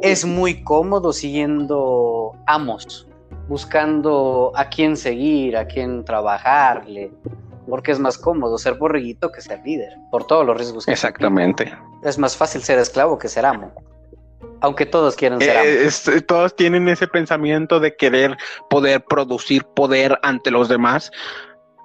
[0.03, 3.07] es muy cómodo siguiendo amos,
[3.49, 7.13] buscando a quién seguir, a quién trabajarle,
[7.69, 11.73] porque es más cómodo ser borreguito que ser líder, por todos los riesgos que Exactamente.
[12.03, 13.73] Es más fácil ser esclavo que ser amo.
[14.61, 18.37] Aunque todos quieren ser eh, todos tienen ese pensamiento de querer
[18.69, 21.11] poder producir poder ante los demás.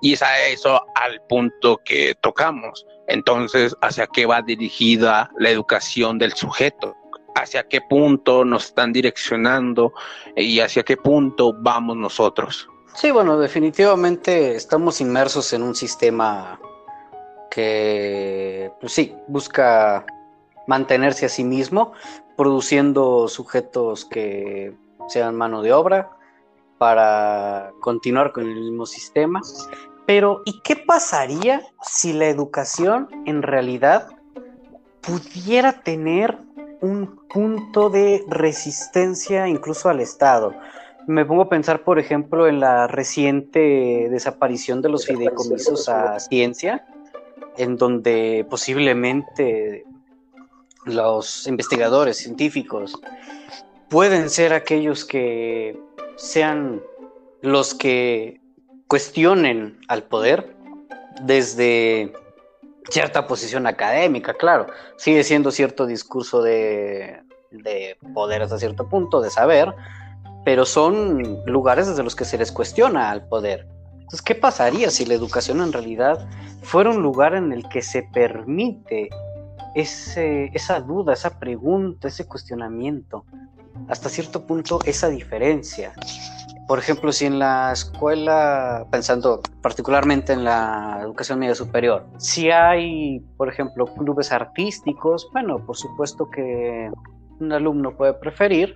[0.01, 2.85] Y es a eso al punto que tocamos.
[3.07, 6.95] Entonces, ¿hacia qué va dirigida la educación del sujeto?
[7.35, 9.93] hacia qué punto nos están direccionando
[10.35, 12.67] y hacia qué punto vamos nosotros.
[12.95, 16.59] Sí, bueno, definitivamente estamos inmersos en un sistema
[17.51, 20.05] que, pues sí, busca
[20.65, 21.91] mantenerse a sí mismo,
[22.35, 24.75] produciendo sujetos que
[25.07, 26.11] sean mano de obra
[26.77, 29.41] para continuar con el mismo sistema.
[30.05, 34.09] Pero, ¿y qué pasaría si la educación en realidad
[35.01, 36.37] pudiera tener
[36.81, 40.53] un punto de resistencia incluso al Estado?
[41.07, 46.85] Me pongo a pensar, por ejemplo, en la reciente desaparición de los fideicomisos a ciencia,
[47.57, 49.85] en donde posiblemente
[50.85, 52.99] los investigadores científicos
[53.89, 55.79] pueden ser aquellos que
[56.15, 56.81] sean
[57.41, 58.39] los que
[58.87, 60.55] cuestionen al poder
[61.21, 62.13] desde
[62.89, 64.67] cierta posición académica, claro.
[64.97, 67.21] Sigue siendo cierto discurso de,
[67.51, 69.73] de poder hasta cierto punto, de saber,
[70.43, 73.67] pero son lugares desde los que se les cuestiona al poder.
[73.93, 76.27] Entonces, ¿qué pasaría si la educación en realidad
[76.61, 79.09] fuera un lugar en el que se permite
[79.75, 83.25] ese, esa duda, esa pregunta, ese cuestionamiento?
[83.87, 85.93] Hasta cierto punto, esa diferencia.
[86.67, 93.19] Por ejemplo, si en la escuela, pensando particularmente en la educación media superior, si hay,
[93.37, 96.89] por ejemplo, clubes artísticos, bueno, por supuesto que
[97.39, 98.75] un alumno puede preferir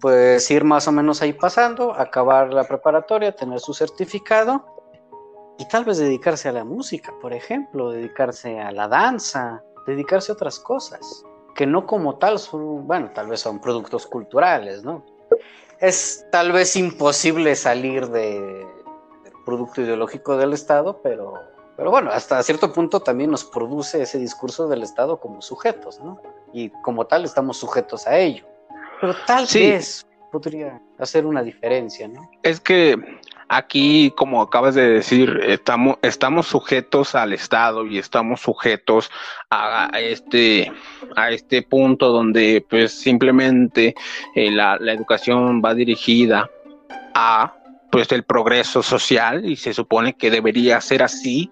[0.00, 4.64] pues ir más o menos ahí pasando, acabar la preparatoria, tener su certificado
[5.58, 10.34] y tal vez dedicarse a la música, por ejemplo, dedicarse a la danza, dedicarse a
[10.34, 11.24] otras cosas,
[11.54, 15.04] que no como tal son, bueno, tal vez son productos culturales, ¿no?
[15.80, 18.40] Es tal vez imposible salir de,
[19.24, 21.34] del producto ideológico del Estado, pero,
[21.76, 26.20] pero bueno, hasta cierto punto también nos produce ese discurso del Estado como sujetos, ¿no?
[26.52, 28.44] Y como tal estamos sujetos a ello.
[29.00, 32.28] Pero tal vez podría hacer una diferencia, ¿no?
[32.42, 32.96] Es que
[33.48, 39.10] aquí, como acabas de decir, estamos, estamos sujetos al Estado y estamos sujetos
[39.50, 40.70] a, este,
[41.16, 43.94] a este punto donde pues simplemente
[44.34, 46.50] eh, la, la educación va dirigida
[47.14, 47.54] a
[47.90, 51.50] pues el progreso social y se supone que debería ser así.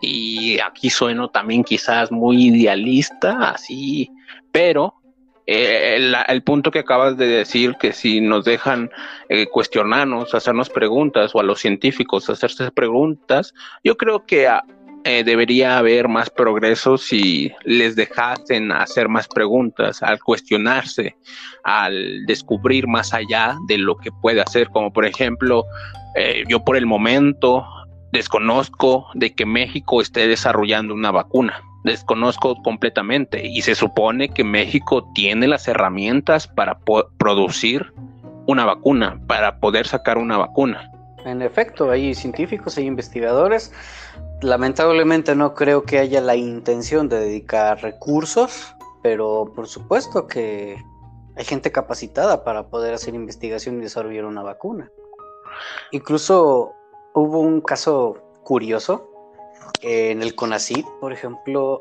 [0.00, 4.10] Y aquí sueno también quizás muy idealista, así,
[4.52, 4.94] pero
[5.46, 5.96] eh,
[6.28, 8.90] el, punto que acabas de decir, que si nos dejan
[9.28, 13.52] eh, cuestionarnos, hacernos preguntas, o a los científicos hacerse preguntas,
[13.82, 14.64] yo creo que ah,
[15.04, 21.16] eh, debería haber más progreso si les dejasen hacer más preguntas, al cuestionarse,
[21.62, 25.64] al descubrir más allá de lo que puede hacer, como por ejemplo,
[26.46, 27.66] yo por el momento
[28.12, 35.08] desconozco de que México esté desarrollando una vacuna desconozco completamente y se supone que México
[35.14, 36.78] tiene las herramientas para
[37.18, 37.92] producir
[38.46, 40.90] una vacuna, para poder sacar una vacuna.
[41.24, 43.72] En efecto, hay científicos, hay investigadores.
[44.42, 50.76] Lamentablemente no creo que haya la intención de dedicar recursos, pero por supuesto que
[51.36, 54.90] hay gente capacitada para poder hacer investigación y desarrollar una vacuna.
[55.92, 56.72] Incluso
[57.14, 59.13] hubo un caso curioso
[59.84, 61.80] en el CONACYT, por ejemplo,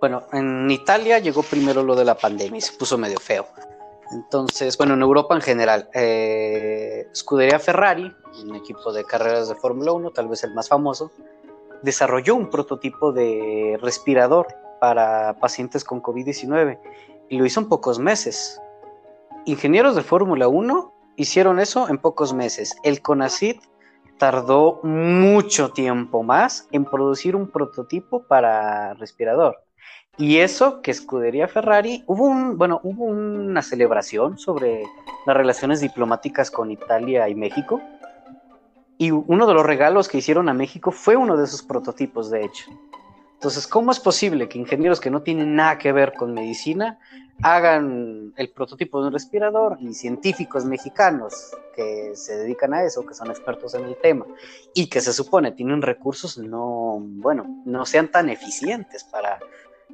[0.00, 3.46] bueno, en Italia llegó primero lo de la pandemia y se puso medio feo.
[4.12, 9.92] Entonces, bueno, en Europa en general, eh, Scuderia Ferrari, un equipo de carreras de Fórmula
[9.92, 11.10] 1, tal vez el más famoso,
[11.82, 14.48] desarrolló un prototipo de respirador
[14.80, 16.78] para pacientes con COVID-19
[17.28, 18.60] y lo hizo en pocos meses.
[19.44, 22.76] Ingenieros de Fórmula 1 hicieron eso en pocos meses.
[22.82, 23.60] El CONACYT
[24.18, 29.58] tardó mucho tiempo más en producir un prototipo para respirador.
[30.18, 34.82] Y eso que Escudería Ferrari, hubo bueno, hubo una celebración sobre
[35.26, 37.82] las relaciones diplomáticas con Italia y México.
[38.96, 42.46] Y uno de los regalos que hicieron a México fue uno de esos prototipos, de
[42.46, 42.70] hecho.
[43.34, 46.98] Entonces, ¿cómo es posible que ingenieros que no tienen nada que ver con medicina
[47.42, 53.14] hagan el prototipo de un respirador y científicos mexicanos que se dedican a eso, que
[53.14, 54.26] son expertos en el tema
[54.74, 59.38] y que se supone tienen recursos no, bueno, no sean tan eficientes para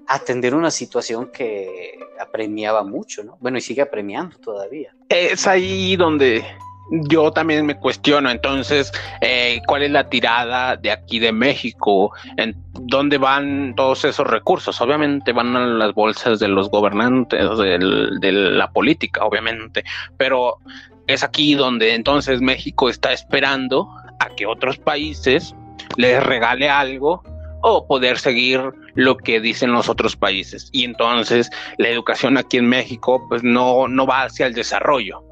[0.06, 3.36] atender una situación que apremiaba mucho, ¿no?
[3.40, 4.94] Bueno, y sigue apremiando todavía.
[5.08, 6.44] Es ahí donde
[6.90, 12.56] yo también me cuestiono entonces eh, cuál es la tirada de aquí de México, en
[12.72, 14.80] dónde van todos esos recursos.
[14.80, 19.84] Obviamente van a las bolsas de los gobernantes, de la política, obviamente,
[20.16, 20.58] pero
[21.06, 25.54] es aquí donde entonces México está esperando a que otros países
[25.96, 27.22] les regale algo
[27.62, 28.60] o poder seguir
[28.94, 30.68] lo que dicen los otros países.
[30.72, 35.24] Y entonces la educación aquí en México pues no, no va hacia el desarrollo,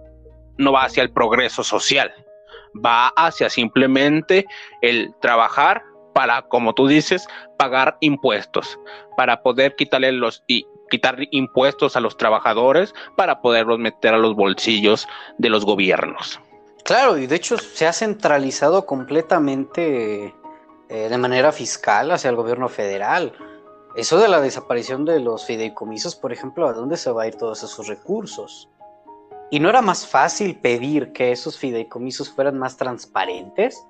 [0.60, 2.12] no va hacia el progreso social,
[2.74, 4.46] va hacia simplemente
[4.82, 5.82] el trabajar
[6.14, 8.78] para, como tú dices, pagar impuestos,
[9.16, 14.34] para poder quitarle los y quitar impuestos a los trabajadores para poderlos meter a los
[14.34, 15.06] bolsillos
[15.38, 16.40] de los gobiernos.
[16.84, 20.34] Claro, y de hecho se ha centralizado completamente
[20.88, 23.32] eh, de manera fiscal hacia el gobierno federal.
[23.94, 27.36] Eso de la desaparición de los fideicomisos, por ejemplo, ¿a dónde se va a ir
[27.36, 28.68] todos esos recursos?
[29.50, 33.84] ¿Y no era más fácil pedir que esos fideicomisos fueran más transparentes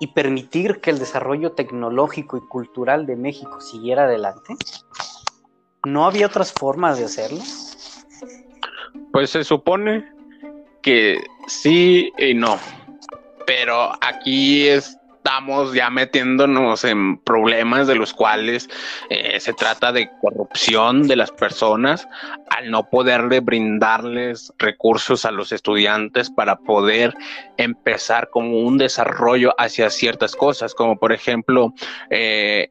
[0.00, 4.54] y permitir que el desarrollo tecnológico y cultural de México siguiera adelante?
[5.84, 7.40] ¿No había otras formas de hacerlo?
[9.12, 10.10] Pues se supone
[10.80, 12.58] que sí y no,
[13.46, 18.68] pero aquí es estamos ya metiéndonos en problemas de los cuales
[19.08, 22.08] eh, se trata de corrupción de las personas
[22.50, 27.14] al no poderle brindarles recursos a los estudiantes para poder
[27.56, 31.72] empezar como un desarrollo hacia ciertas cosas, como por ejemplo
[32.10, 32.66] eh,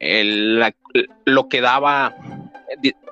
[1.23, 2.17] lo que daba,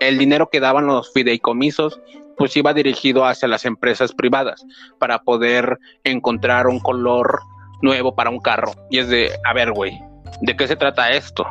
[0.01, 1.97] el dinero que daban los fideicomisos
[2.37, 4.65] pues iba dirigido hacia las empresas privadas
[4.97, 7.39] para poder encontrar un color
[7.81, 8.73] nuevo para un carro.
[8.89, 9.99] Y es de, a ver, güey,
[10.41, 11.45] ¿de qué se trata esto?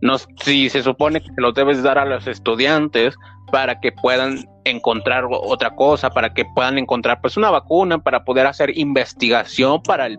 [0.00, 3.14] No, si se supone que lo debes dar a los estudiantes
[3.50, 8.46] para que puedan encontrar otra cosa, para que puedan encontrar pues una vacuna, para poder
[8.46, 10.18] hacer investigación para el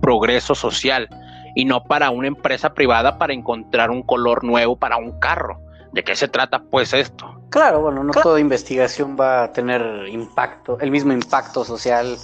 [0.00, 1.08] progreso social
[1.54, 5.60] y no para una empresa privada para encontrar un color nuevo para un carro.
[5.92, 7.40] ¿De qué se trata pues esto?
[7.50, 12.16] Claro, bueno, no toda investigación va a tener impacto, el mismo impacto social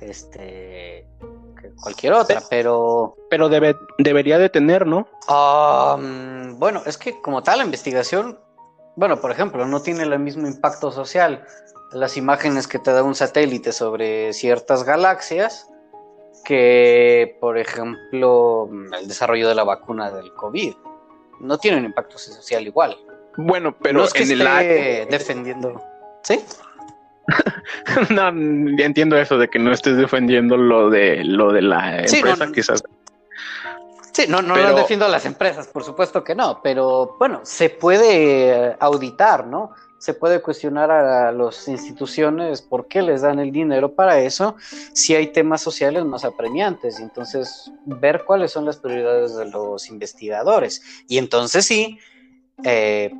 [0.00, 1.04] este
[1.80, 3.16] cualquier otra, pero...
[3.30, 5.06] Pero debe, debería de tener, ¿no?
[6.58, 8.38] bueno, es que como tal la investigación,
[8.96, 11.44] bueno, por ejemplo, no tiene el mismo impacto social.
[11.92, 15.68] Las imágenes que te da un satélite sobre ciertas galaxias
[16.44, 18.68] que, por ejemplo,
[18.98, 20.74] el desarrollo de la vacuna del COVID.
[21.40, 22.96] No tiene un impacto social igual.
[23.36, 25.80] Bueno, pero es que en el defendiendo.
[26.22, 26.44] ¿Sí?
[28.10, 32.82] no, entiendo eso de que no estés defendiendo lo de lo de la empresa, quizás.
[34.12, 38.76] Sí, no, no defiendo a las empresas, por supuesto que no, pero bueno, se puede
[38.80, 39.70] auditar, ¿no?
[39.98, 44.56] Se puede cuestionar a las instituciones por qué les dan el dinero para eso,
[44.92, 49.88] si hay temas sociales más apremiantes, y entonces ver cuáles son las prioridades de los
[49.88, 50.82] investigadores.
[51.08, 51.98] Y entonces sí,
[52.64, 53.12] eh,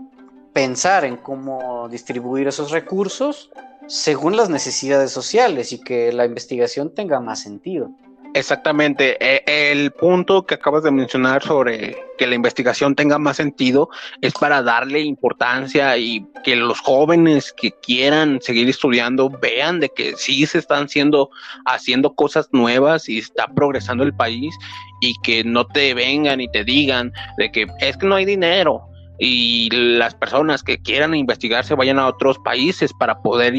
[0.53, 3.51] pensar en cómo distribuir esos recursos
[3.89, 7.91] según las necesidades sociales y que la investigación tenga más sentido.
[8.35, 9.17] Exactamente.
[9.21, 13.89] E, el punto que acabas de mencionar sobre que la investigación tenga más sentido
[14.21, 20.15] es para darle importancia y que los jóvenes que quieran seguir estudiando vean de que
[20.17, 21.31] sí se están haciendo,
[21.65, 24.55] haciendo cosas nuevas y está progresando el país
[25.01, 28.89] y que no te vengan y te digan de que es que no hay dinero
[29.19, 33.55] y las personas que quieran investigarse vayan a otros países para poder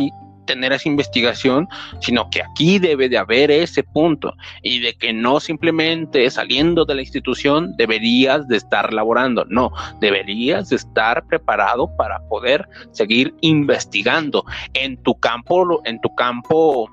[0.49, 1.67] tener esa investigación,
[2.01, 4.33] sino que aquí debe de haber ese punto
[4.63, 9.71] y de que no simplemente saliendo de la institución deberías de estar laborando, no,
[10.01, 14.43] deberías de estar preparado para poder seguir investigando
[14.73, 16.89] en tu campo, en tu campo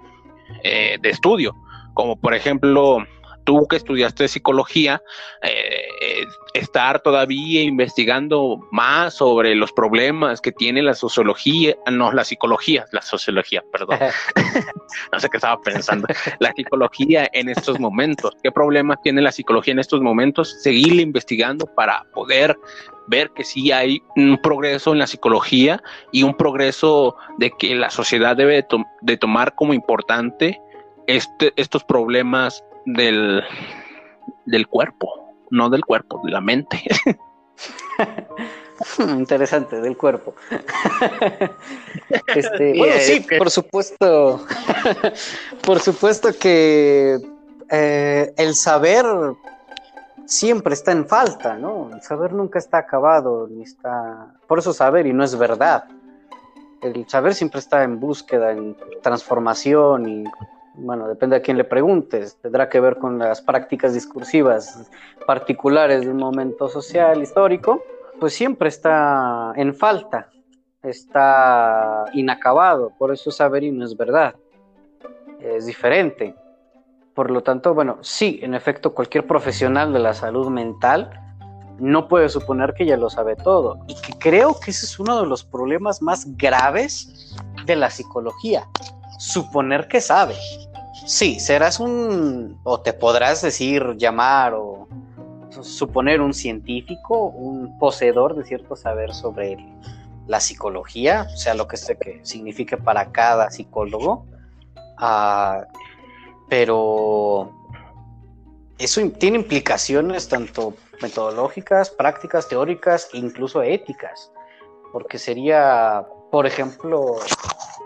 [0.63, 1.55] eh, de estudio,
[1.95, 3.07] como por ejemplo
[3.47, 5.01] tú que estudiaste psicología,
[5.41, 12.85] eh, estar todavía investigando más sobre los problemas que tiene la sociología, no, la psicología,
[12.93, 13.99] la sociología, perdón.
[15.13, 16.09] no sé qué estaba pensando.
[16.41, 18.33] La psicología en estos momentos.
[18.43, 20.61] ¿Qué problemas tiene la psicología en estos momentos?
[20.63, 22.57] Seguir investigando para poder
[23.07, 25.81] ver que sí hay un progreso en la psicología
[26.11, 28.67] y un progreso de que la sociedad debe
[29.03, 30.61] de, tomar como importante
[31.07, 33.43] este, estos problemas del,
[34.47, 36.83] del cuerpo, no del cuerpo, de la mente.
[38.99, 40.35] Interesante, del cuerpo.
[42.35, 44.45] Este, bueno, sí, por supuesto.
[45.65, 47.19] por supuesto que
[47.71, 49.05] eh, el saber
[50.27, 51.91] siempre está en falta, ¿no?
[51.93, 54.35] El saber nunca está acabado, ni está.
[54.47, 55.85] Por eso saber y no es verdad.
[56.83, 60.25] El saber siempre está en búsqueda, en transformación y
[60.77, 64.91] bueno, depende a quién le preguntes, tendrá que ver con las prácticas discursivas
[65.27, 67.83] particulares de un momento social, histórico,
[68.21, 70.31] pues siempre está en falta,
[70.83, 74.35] está inacabado, por eso saber y no es verdad,
[75.41, 76.35] es diferente.
[77.15, 81.11] Por lo tanto, bueno, sí, en efecto, cualquier profesional de la salud mental
[81.79, 83.79] no puede suponer que ya lo sabe todo.
[83.87, 88.67] Y que creo que ese es uno de los problemas más graves de la psicología.
[89.19, 90.35] Suponer que sabe.
[91.07, 94.89] Sí, serás un, o te podrás decir, llamar o
[95.51, 99.57] suponer un científico, un poseedor de cierto saber sobre
[100.27, 104.27] la psicología, o sea, lo que, sé que signifique para cada psicólogo.
[104.99, 105.69] Ah,
[106.49, 107.53] pero
[108.77, 114.33] eso tiene implicaciones tanto metodológicas, prácticas, teóricas e incluso éticas,
[114.93, 117.15] porque sería, por ejemplo,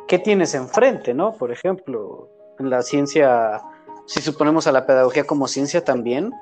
[0.08, 1.34] ¿qué tienes enfrente, no?
[1.34, 2.29] Por ejemplo,
[2.68, 3.62] la ciencia,
[4.06, 6.32] si suponemos a la pedagogía como ciencia también,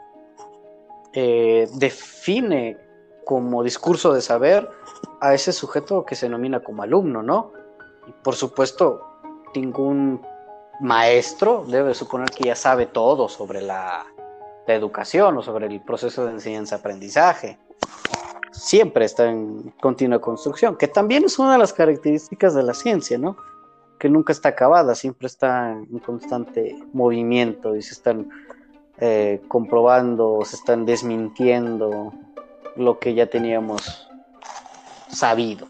[1.12, 2.76] eh, define
[3.24, 4.68] como discurso de saber
[5.20, 7.52] a ese sujeto que se denomina como alumno, ¿no?
[8.06, 9.04] Y por supuesto,
[9.54, 10.20] ningún
[10.80, 14.06] maestro debe suponer que ya sabe todo sobre la,
[14.66, 17.58] educación o sobre el proceso de enseñanza-aprendizaje.
[18.52, 23.16] Siempre está en continua construcción, que también es una de las características de la ciencia,
[23.16, 23.38] ¿no?
[23.98, 28.28] Que nunca está acabada, siempre está en constante movimiento y se están
[28.98, 32.12] eh, comprobando, se están desmintiendo
[32.76, 34.08] lo que ya teníamos
[35.08, 35.68] sabido.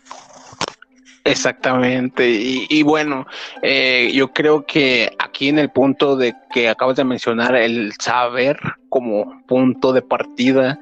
[1.30, 2.28] Exactamente.
[2.28, 3.26] Y, bueno,
[3.62, 8.58] eh, yo creo que aquí en el punto de que acabas de mencionar el saber
[8.88, 10.78] como punto de partida,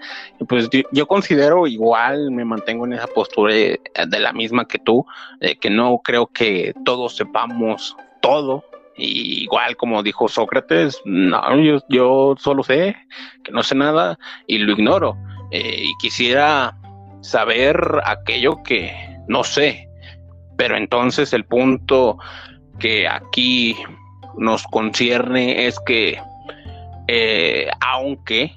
[0.49, 3.80] pues yo, considero igual, me mantengo en esa postura de,
[4.18, 5.05] la misma que tú,
[5.61, 8.64] que no creo que todos sepamos todo.
[8.97, 12.97] igual como dijo Sócrates, no, yo, yo solo sé
[13.44, 15.16] que no sé nada y lo ignoro.
[15.51, 16.76] Eh, y quisiera
[17.20, 18.92] saber aquello que
[19.28, 19.86] no sé
[20.57, 22.18] pero entonces el punto
[22.78, 23.76] que aquí
[24.36, 26.20] nos concierne es que
[27.09, 28.57] eh, aunque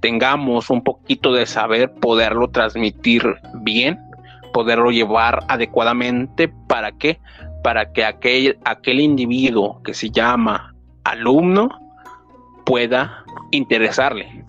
[0.00, 3.98] tengamos un poquito de saber, poderlo transmitir bien,
[4.52, 7.18] poderlo llevar adecuadamente, ¿para qué?
[7.62, 10.74] Para que aquel, aquel individuo que se llama
[11.04, 11.70] alumno
[12.66, 14.44] pueda interesarle,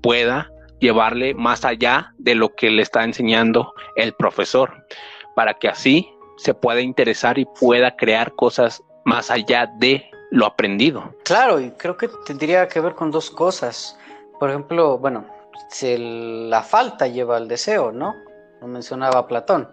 [0.00, 0.48] pueda
[0.78, 4.86] llevarle más allá de lo que le está enseñando el profesor,
[5.34, 6.08] para que así
[6.40, 11.14] se pueda interesar y pueda crear cosas más allá de lo aprendido.
[11.24, 13.98] Claro, y creo que tendría que ver con dos cosas.
[14.38, 15.26] Por ejemplo, bueno,
[15.68, 18.14] si la falta lleva al deseo, ¿no?
[18.60, 19.68] Lo mencionaba Platón.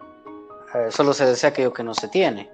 [0.74, 2.52] Eh, solo se desea aquello que no se tiene.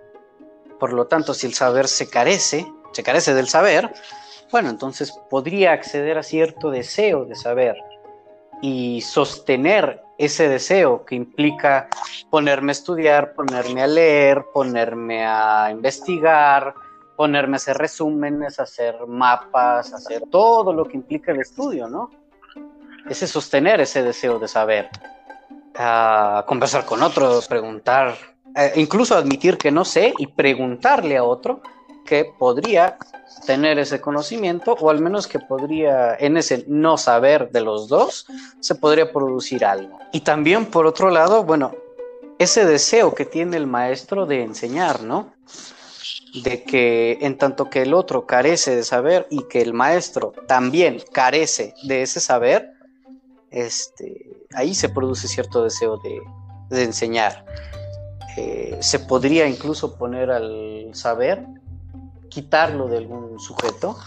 [0.80, 3.92] Por lo tanto, si el saber se carece, se carece del saber,
[4.52, 7.78] bueno, entonces podría acceder a cierto deseo de saber
[8.62, 11.88] y sostener ese deseo que implica
[12.30, 16.74] ponerme a estudiar, ponerme a leer, ponerme a investigar,
[17.16, 22.10] ponerme a hacer resúmenes, hacer mapas, hacer todo lo que implica el estudio, ¿no?
[23.10, 24.90] Ese sostener ese deseo de saber,
[25.76, 28.16] a conversar con otro, preguntar,
[28.56, 31.62] eh, incluso admitir que no sé y preguntarle a otro
[32.06, 32.98] que podría
[33.46, 38.26] tener ese conocimiento o al menos que podría, en ese no saber de los dos,
[38.60, 40.00] se podría producir algo.
[40.12, 41.74] Y también por otro lado, bueno,
[42.40, 45.34] ese deseo que tiene el maestro de enseñar, ¿no?
[46.44, 51.02] De que en tanto que el otro carece de saber y que el maestro también
[51.12, 52.72] carece de ese saber,
[53.52, 56.22] este, ahí se produce cierto deseo de,
[56.84, 57.46] enseñar.
[58.36, 61.46] Eh, se podría incluso poner al saber
[62.34, 63.98] quitarlo de algún sujeto.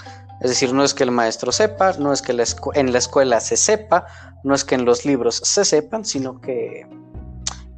[0.41, 2.33] Es decir, no es que el maestro sepa, no es que
[2.75, 4.07] en la escuela se sepa,
[4.45, 6.87] no es que en los libros se sepan, sino que...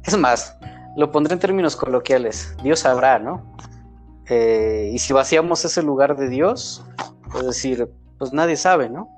[0.03, 0.57] Es más,
[0.97, 3.55] lo pondré en términos coloquiales, Dios sabrá, ¿no?
[4.27, 6.83] Eh, y si vaciamos ese lugar de Dios,
[7.35, 9.09] es decir, pues nadie sabe, ¿no?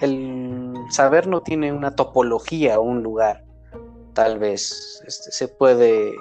[0.00, 3.44] El saber no tiene una topología o un lugar,
[4.14, 6.14] tal vez este, se puede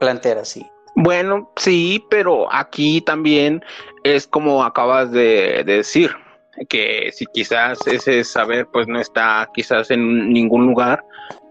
[0.00, 0.66] plantear así.
[1.02, 3.64] Bueno, sí, pero aquí también
[4.04, 6.14] es como acabas de, decir,
[6.68, 11.02] que si quizás ese saber pues no está quizás en ningún lugar,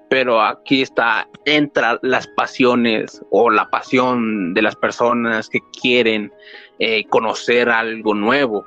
[0.08, 6.32] pero aquí está, entra las pasiones o la pasión de las personas que quieren
[6.78, 8.64] eh, conocer algo nuevo.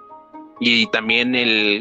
[0.58, 1.80] Y también el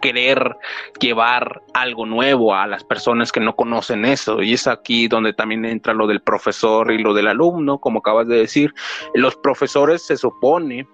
[0.00, 0.56] querer
[1.00, 4.42] llevar algo nuevo a las personas que no conocen eso.
[4.42, 8.28] Y es aquí donde también entra lo del profesor y lo del alumno, como acabas
[8.28, 8.74] de decir.
[9.14, 10.86] Los profesores se supone,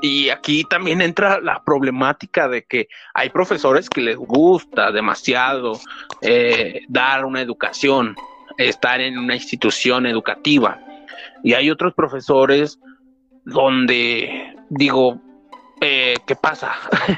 [0.00, 5.78] y aquí también entra la problemática de que hay profesores que les gusta demasiado
[6.22, 8.14] eh, dar una educación,
[8.58, 10.80] estar en una institución educativa.
[11.42, 12.78] Y hay otros profesores
[13.44, 15.20] donde, digo,
[15.80, 16.72] eh, ¿qué pasa?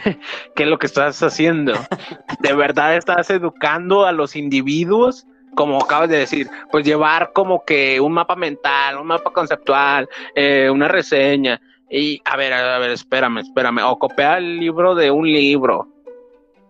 [0.55, 1.73] ¿Qué es lo que estás haciendo?
[2.41, 5.27] ¿De verdad estás educando a los individuos?
[5.55, 10.71] Como acabas de decir, pues llevar como que un mapa mental, un mapa conceptual, eh,
[10.71, 11.61] una reseña.
[11.91, 13.83] Y a ver, a ver, espérame, espérame.
[13.85, 15.89] O copiar el libro de un libro.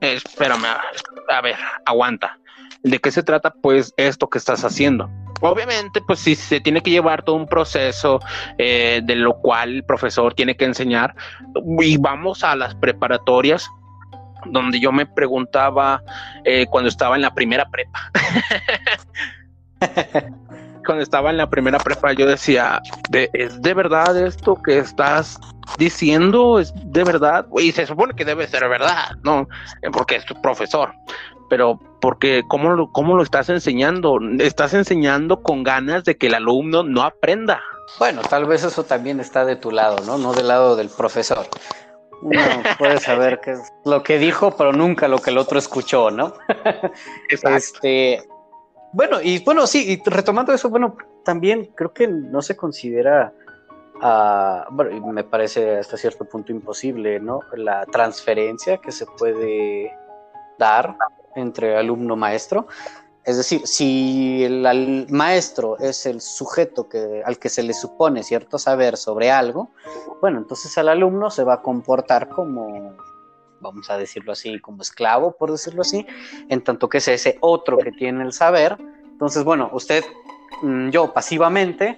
[0.01, 0.65] espérame,
[1.29, 2.39] a ver, aguanta.
[2.83, 3.53] ¿De qué se trata?
[3.53, 5.11] Pues esto que estás haciendo
[5.41, 8.21] obviamente, pues sí, se tiene que llevar todo un proceso
[8.59, 11.15] eh, de lo cual el profesor tiene que enseñar.
[11.81, 13.69] Y vamos a las preparatorias,
[14.47, 16.03] donde yo me preguntaba
[16.45, 18.11] eh, cuando estaba en la primera prepa.
[20.91, 22.83] cuando estaba en la primera prepa, yo decía,
[23.13, 25.39] ¿es de verdad esto que estás
[25.79, 26.59] diciendo?
[26.59, 27.47] ¿Es de verdad?
[27.61, 29.47] Y se supone que debe ser verdad, ¿no?
[29.93, 30.93] Porque es tu profesor
[31.49, 34.19] pero porque ¿cómo lo, cómo lo estás enseñando?
[34.39, 37.61] Estás enseñando con ganas de que el alumno no aprenda.
[37.99, 40.17] Bueno, tal vez eso también está de tu lado, ¿no?
[40.17, 41.47] No del lado del profesor.
[42.23, 42.41] Uno
[42.79, 46.35] puede saber qué es lo que dijo, pero nunca lo que el otro escuchó, ¿no?
[47.29, 47.57] Exacto.
[47.57, 48.23] Este,
[48.93, 53.33] bueno, y bueno, sí, y retomando eso, bueno, también creo que no se considera,
[53.97, 57.41] uh, bueno, me parece hasta cierto punto imposible, ¿no?
[57.55, 59.97] La transferencia que se puede
[60.59, 60.97] dar
[61.37, 62.67] entre alumno maestro.
[63.25, 68.59] Es decir, si el, maestro es el sujeto que, al que se le supone cierto
[68.59, 69.71] saber sobre algo,
[70.21, 72.97] bueno, entonces el alumno se va a comportar como,
[73.61, 76.07] vamos a decirlo así, como esclavo, por decirlo así,
[76.49, 78.77] en tanto que es ese otro que tiene el saber.
[79.05, 80.05] Entonces, bueno, usted,
[80.63, 81.97] mm, yo pasivamente,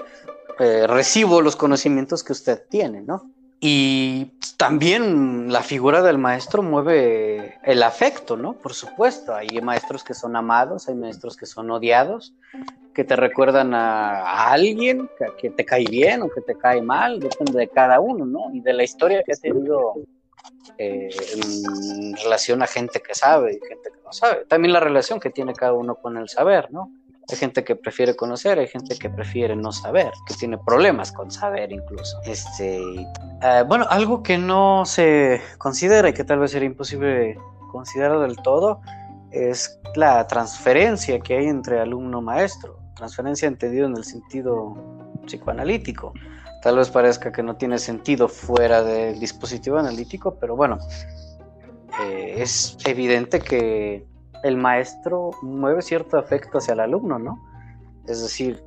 [0.59, 3.31] eh, recibo los conocimientos que usted tiene, ¿no?
[3.65, 8.55] Y también la figura del maestro mueve el afecto, ¿no?
[8.55, 12.35] Por supuesto, hay maestros que son amados, hay maestros que son odiados,
[12.93, 15.09] que te recuerdan a, alguien
[15.39, 18.53] que, te cae bien o que te cae mal, depende de cada uno, ¿no?
[18.53, 19.95] Y de la historia que ha tenido
[20.79, 24.45] eh, en relación a gente que sabe y gente que no sabe.
[24.47, 26.91] También la relación que tiene cada uno con el saber, ¿no?
[27.31, 31.31] Hay gente que prefiere conocer, hay gente que prefiere no saber, que tiene problemas con
[31.31, 32.19] saber incluso.
[32.25, 37.39] Este, uh, bueno, algo que no se considera y que tal vez sería imposible
[37.71, 38.81] considerar del todo
[39.31, 42.79] es la transferencia que hay entre alumno-maestro.
[42.97, 44.77] Transferencia entendido en el sentido
[45.25, 46.13] psicoanalítico.
[46.63, 50.79] Tal vez parezca que no tiene sentido fuera del dispositivo analítico, pero bueno,
[52.05, 54.07] eh, es evidente que
[54.45, 57.43] el maestro mueve cierto afecto hacia el alumno, ¿no?
[58.07, 58.63] Es decir,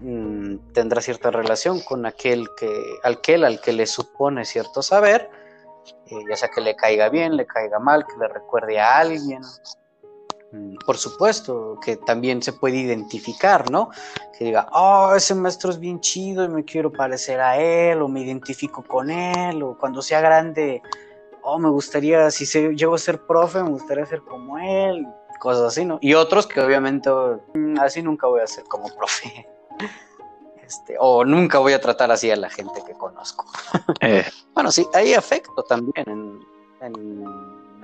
[0.00, 2.68] mm, tendrá cierta relación con aquel que,
[3.02, 5.30] al que le supone cierto saber,
[6.06, 9.40] eh, ya sea que le caiga bien, le caiga mal, que le recuerde a alguien.
[10.84, 13.90] Por supuesto, que también se puede identificar, ¿no?
[14.36, 18.08] Que diga, oh, ese maestro es bien chido y me quiero parecer a él, o
[18.08, 20.82] me identifico con él, o cuando sea grande
[21.42, 25.06] oh, me gustaría, si se, llego a ser profe, me gustaría ser como él,
[25.40, 25.98] cosas así, ¿no?
[26.00, 27.10] Y otros que obviamente,
[27.54, 29.46] mm, así nunca voy a ser como profe.
[30.64, 33.44] Este, o nunca voy a tratar así a la gente que conozco.
[34.00, 34.24] Eh.
[34.54, 36.40] Bueno, sí, hay afecto también en,
[36.80, 37.24] en,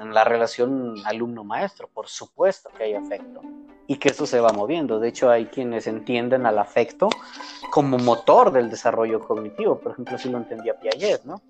[0.04, 3.40] la relación alumno-maestro, por supuesto que hay afecto.
[3.86, 5.00] Y que eso se va moviendo.
[5.00, 7.08] De hecho, hay quienes entienden al afecto
[7.70, 9.78] como motor del desarrollo cognitivo.
[9.78, 11.40] Por ejemplo, si lo entendía Piaget, ¿no?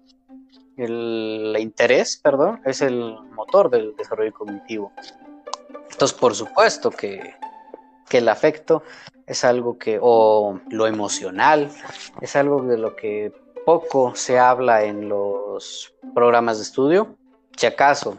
[0.78, 4.92] el interés, perdón, es el motor del desarrollo cognitivo.
[5.90, 7.34] Entonces, por supuesto que,
[8.08, 8.84] que, el afecto
[9.26, 11.70] es algo que, o lo emocional,
[12.20, 13.32] es algo de lo que
[13.66, 17.16] poco se habla en los programas de estudio.
[17.56, 18.16] Si acaso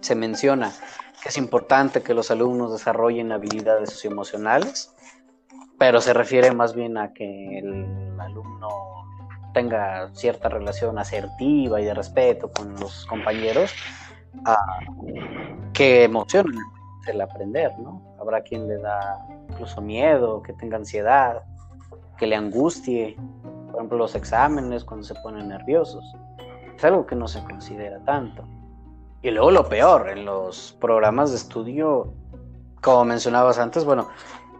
[0.00, 0.72] se menciona
[1.22, 4.94] que es importante que los alumnos desarrollen habilidades socioemocionales,
[5.78, 8.68] pero se refiere más bien a que el alumno
[9.52, 13.72] tenga cierta relación asertiva y de respeto con los compañeros,
[15.72, 16.60] que emociona
[17.06, 18.02] el aprender, ¿no?
[18.20, 21.42] Habrá quien le da incluso miedo, que tenga ansiedad,
[22.16, 23.16] que le angustie,
[23.66, 26.04] por ejemplo, los exámenes cuando se ponen nerviosos.
[26.76, 28.44] Es algo que no se considera tanto.
[29.22, 32.12] Y luego lo peor, en los programas de estudio,
[32.80, 34.08] como mencionabas antes, bueno,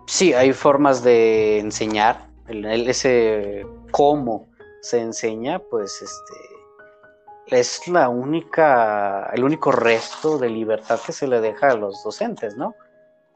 [0.06, 4.48] sí, hay formas de enseñar, ese cómo
[4.80, 11.40] se enseña, pues este es la única, el único resto de libertad que se le
[11.40, 12.74] deja a los docentes, ¿no?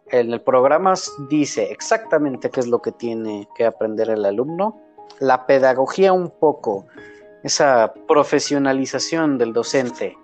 [0.07, 0.95] En el programa
[1.31, 4.81] dice exactamente qué es lo que tiene que aprender el alumno,
[5.21, 6.87] la pedagogía un poco,
[7.43, 10.19] esa profesionalización del docente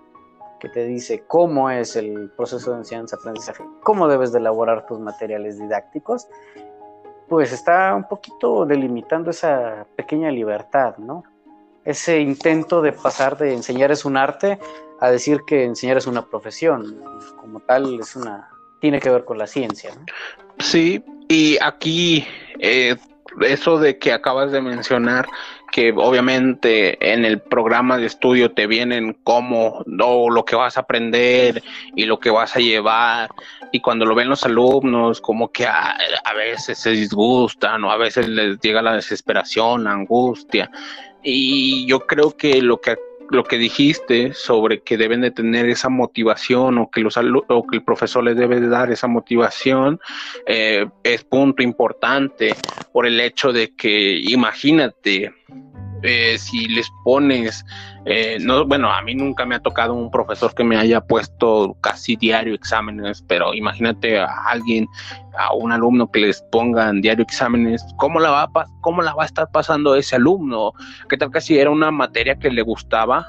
[0.59, 5.59] que te dice cómo es el proceso de enseñanza-aprendizaje, cómo debes de elaborar tus materiales
[5.59, 6.27] didácticos
[7.27, 11.23] pues está un poquito delimitando esa pequeña libertad, ¿no?
[11.89, 14.59] ese intento de pasar de enseñar es un arte
[14.99, 17.01] a decir que enseñar es una profesión.
[17.37, 18.49] Como tal, es una
[18.79, 19.91] tiene que ver con la ciencia.
[20.59, 22.25] Sí, y aquí
[22.59, 22.95] eh,
[23.41, 25.27] eso de que acabas de mencionar,
[25.71, 30.81] que obviamente en el programa de estudio te vienen cómo, no, lo que vas a
[30.81, 31.63] aprender
[31.95, 33.29] y lo que vas a llevar,
[33.71, 35.97] y cuando lo ven los alumnos, como que a,
[36.35, 40.71] veces se disgustan o a veces les llega la desesperación, la angustia.
[41.21, 42.97] Y yo creo que lo que
[43.31, 47.77] lo que dijiste sobre que deben de tener esa motivación o que, los o que
[47.77, 49.99] el profesor les debe de dar esa motivación
[50.45, 52.55] eh, es punto importante
[52.91, 55.31] por el hecho de que imagínate
[56.03, 57.65] eh, si les pones,
[58.05, 61.75] eh, no, bueno, a mí nunca me ha tocado un profesor que me haya puesto
[61.81, 64.87] casi diario exámenes, pero imagínate a alguien,
[65.37, 69.23] a un alumno que les pongan diario exámenes, ¿cómo la va a, cómo la va
[69.23, 70.73] a estar pasando ese alumno?
[71.09, 73.25] ¿Qué tal que si era una materia que le gustaba?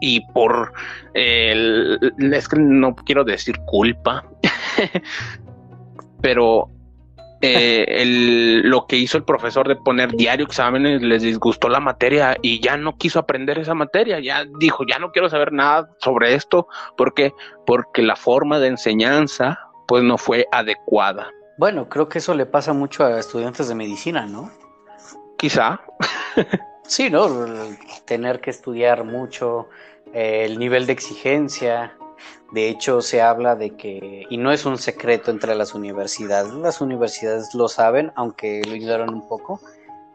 [0.00, 0.72] Y por,
[1.14, 4.24] el, es que no quiero decir culpa,
[6.22, 6.70] pero
[7.42, 12.36] eh, el, lo que hizo el profesor de poner diario exámenes les disgustó la materia
[12.42, 16.34] y ya no quiso aprender esa materia, ya dijo, ya no quiero saber nada sobre
[16.34, 17.32] esto, porque
[17.66, 21.30] porque la forma de enseñanza pues no fue adecuada.
[21.56, 24.50] Bueno, creo que eso le pasa mucho a estudiantes de medicina, ¿no?
[25.36, 25.80] Quizá.
[26.84, 27.26] sí, ¿no?
[28.04, 29.68] Tener que estudiar mucho,
[30.12, 31.94] eh, el nivel de exigencia,
[32.52, 36.80] de hecho, se habla de que, y no es un secreto entre las universidades, las
[36.80, 39.60] universidades lo saben, aunque lo ignoran un poco,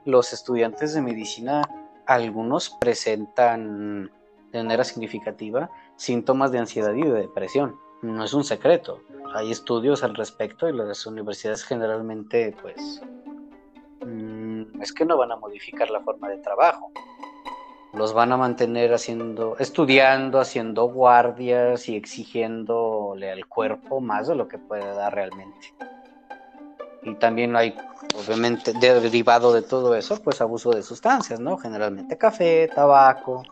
[0.03, 1.62] los estudiantes de medicina,
[2.06, 4.12] algunos presentan
[4.51, 7.76] de manera significativa síntomas de ansiedad y de depresión.
[8.01, 9.01] No es un secreto,
[9.34, 13.01] hay estudios al respecto y las universidades generalmente, pues,
[14.01, 16.91] mm, es que no van a modificar la forma de trabajo
[17.95, 24.47] los van a mantener haciendo, estudiando, haciendo guardias y exigiéndole al cuerpo más de lo
[24.47, 25.73] que puede dar realmente.
[27.03, 27.75] Y también hay,
[28.15, 31.57] obviamente, derivado de todo eso, pues abuso de sustancias, ¿no?
[31.57, 33.43] Generalmente café, tabaco,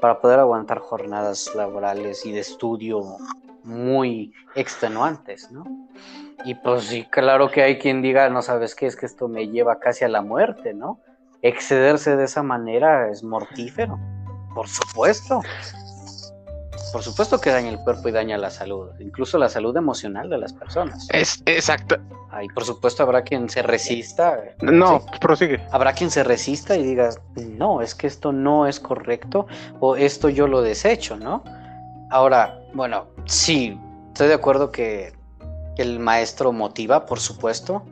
[0.00, 3.18] para poder aguantar jornadas laborales y de estudio
[3.62, 5.64] muy extenuantes, ¿no?
[6.44, 9.48] Y pues sí, claro que hay quien diga, no sabes qué, es que esto me
[9.48, 11.00] lleva casi a la muerte, ¿no?
[11.42, 13.98] Excederse de esa manera es mortífero,
[14.54, 15.40] por supuesto.
[16.92, 20.38] Por supuesto que daña el cuerpo y daña la salud, incluso la salud emocional de
[20.38, 21.06] las personas.
[21.12, 21.96] Es exacto.
[22.42, 24.38] Y por supuesto habrá quien se resista.
[24.62, 25.60] No, prosigue.
[25.70, 29.46] Habrá quien se resista y diga, no, es que esto no es correcto
[29.80, 31.44] o esto yo lo desecho, ¿no?
[32.10, 33.78] Ahora, bueno, sí,
[34.08, 35.12] estoy de acuerdo que
[35.76, 37.84] el maestro motiva, por supuesto,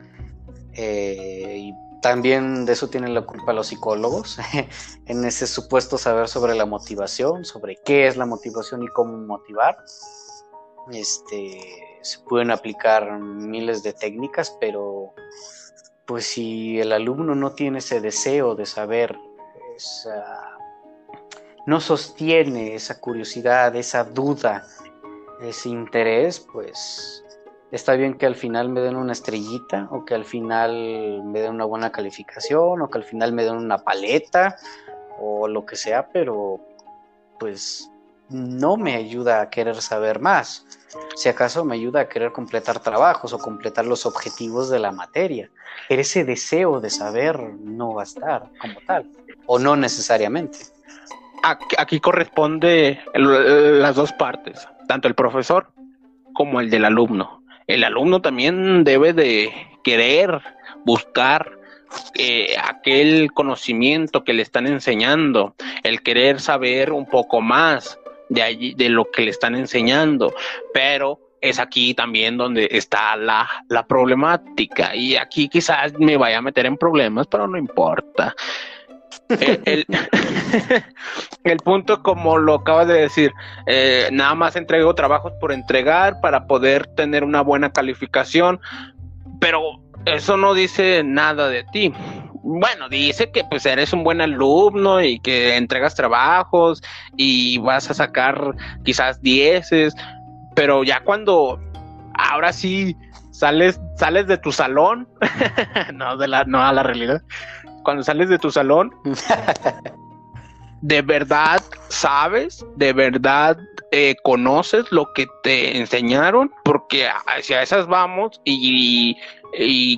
[0.73, 4.37] eh, y también de eso tienen la culpa los psicólogos,
[5.05, 9.77] en ese supuesto saber sobre la motivación, sobre qué es la motivación y cómo motivar.
[10.91, 15.13] Este, se pueden aplicar miles de técnicas, pero
[16.05, 19.17] pues si el alumno no tiene ese deseo de saber,
[21.65, 24.65] no sostiene esa curiosidad, esa duda,
[25.41, 27.25] ese interés, pues
[27.71, 31.55] está bien que al final me den una estrellita o que al final me den
[31.55, 34.55] una buena calificación o que al final me den una paleta
[35.19, 36.59] o lo que sea, pero
[37.39, 37.89] pues
[38.29, 40.65] no me ayuda a querer saber más.
[41.15, 45.49] Si acaso me ayuda a querer completar trabajos o completar los objetivos de la materia.
[45.87, 49.09] Pero ese deseo de saber no va a estar como tal,
[49.45, 50.59] o no necesariamente.
[51.43, 55.71] Aquí, corresponde las dos partes, tanto el profesor
[56.33, 57.37] como el del alumno
[57.67, 59.53] el alumno también debe de
[59.83, 60.41] querer
[60.85, 61.57] buscar
[62.15, 67.99] eh, aquel conocimiento que le están enseñando, el querer saber un poco más
[68.29, 70.33] de allí, de lo que le están enseñando,
[70.73, 76.41] pero es aquí también donde está la, la problemática y aquí quizás me vaya a
[76.41, 78.35] meter en problemas, pero no importa.
[79.29, 79.83] Eh,
[81.43, 83.31] el, punto, como lo acabas de decir,
[83.65, 88.59] eh, nada más entrego trabajos por entregar para poder tener una buena calificación,
[89.39, 91.93] pero eso no dice nada de ti.
[92.43, 96.81] Bueno, dice que pues eres un buen alumno y que entregas trabajos
[97.17, 98.55] y vas a sacar
[98.85, 99.93] quizás dieces,
[100.55, 101.59] pero ya cuando
[102.13, 102.95] ahora sí
[103.31, 105.09] sales sales de tu salón,
[105.93, 107.21] no de la no a la realidad
[107.87, 108.93] cuando sales de tu salón,
[110.81, 113.57] de verdad sabes, de verdad
[113.93, 119.15] eh, conoces lo que te enseñaron, porque hacia esas vamos y,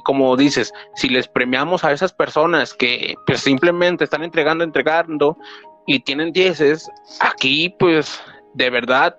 [0.01, 5.35] como dices, si les premiamos a esas personas que pues simplemente están entregando, entregando,
[5.87, 6.87] y tienen dieces,
[7.21, 8.21] aquí pues
[8.53, 9.17] de verdad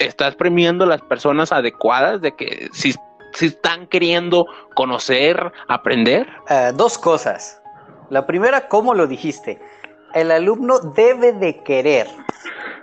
[0.00, 2.96] estás premiando a las personas adecuadas de que si,
[3.34, 6.26] si están queriendo conocer, aprender.
[6.50, 7.62] Eh, dos cosas.
[8.10, 9.60] La primera, ¿cómo lo dijiste?
[10.14, 12.08] El alumno debe de querer.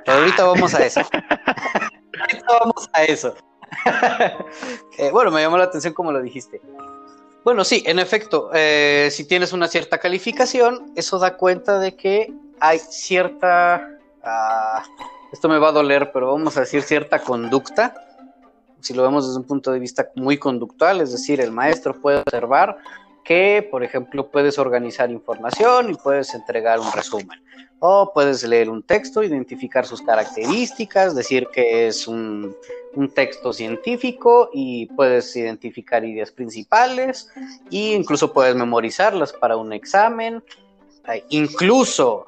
[0.05, 1.01] ahorita vamos a eso.
[1.01, 3.35] ahorita vamos a eso.
[4.99, 6.61] Eh, bueno, me llamó la atención cómo lo dijiste.
[7.43, 12.31] Bueno, sí, en efecto, eh, si tienes una cierta calificación, eso da cuenta de que
[12.59, 13.89] hay cierta,
[14.23, 14.83] ah,
[15.31, 17.95] esto me va a doler, pero vamos a decir cierta conducta,
[18.79, 22.19] si lo vemos desde un punto de vista muy conductual, es decir, el maestro puede
[22.19, 22.77] observar
[23.23, 27.41] que, por ejemplo, puedes organizar información y puedes entregar un resumen.
[27.79, 32.55] O puedes leer un texto, identificar sus características, decir que es un,
[33.15, 37.27] texto científico y puedes identificar ideas principales
[37.71, 40.43] e incluso puedes memorizarlas para un examen.
[41.11, 42.27] Eh, incluso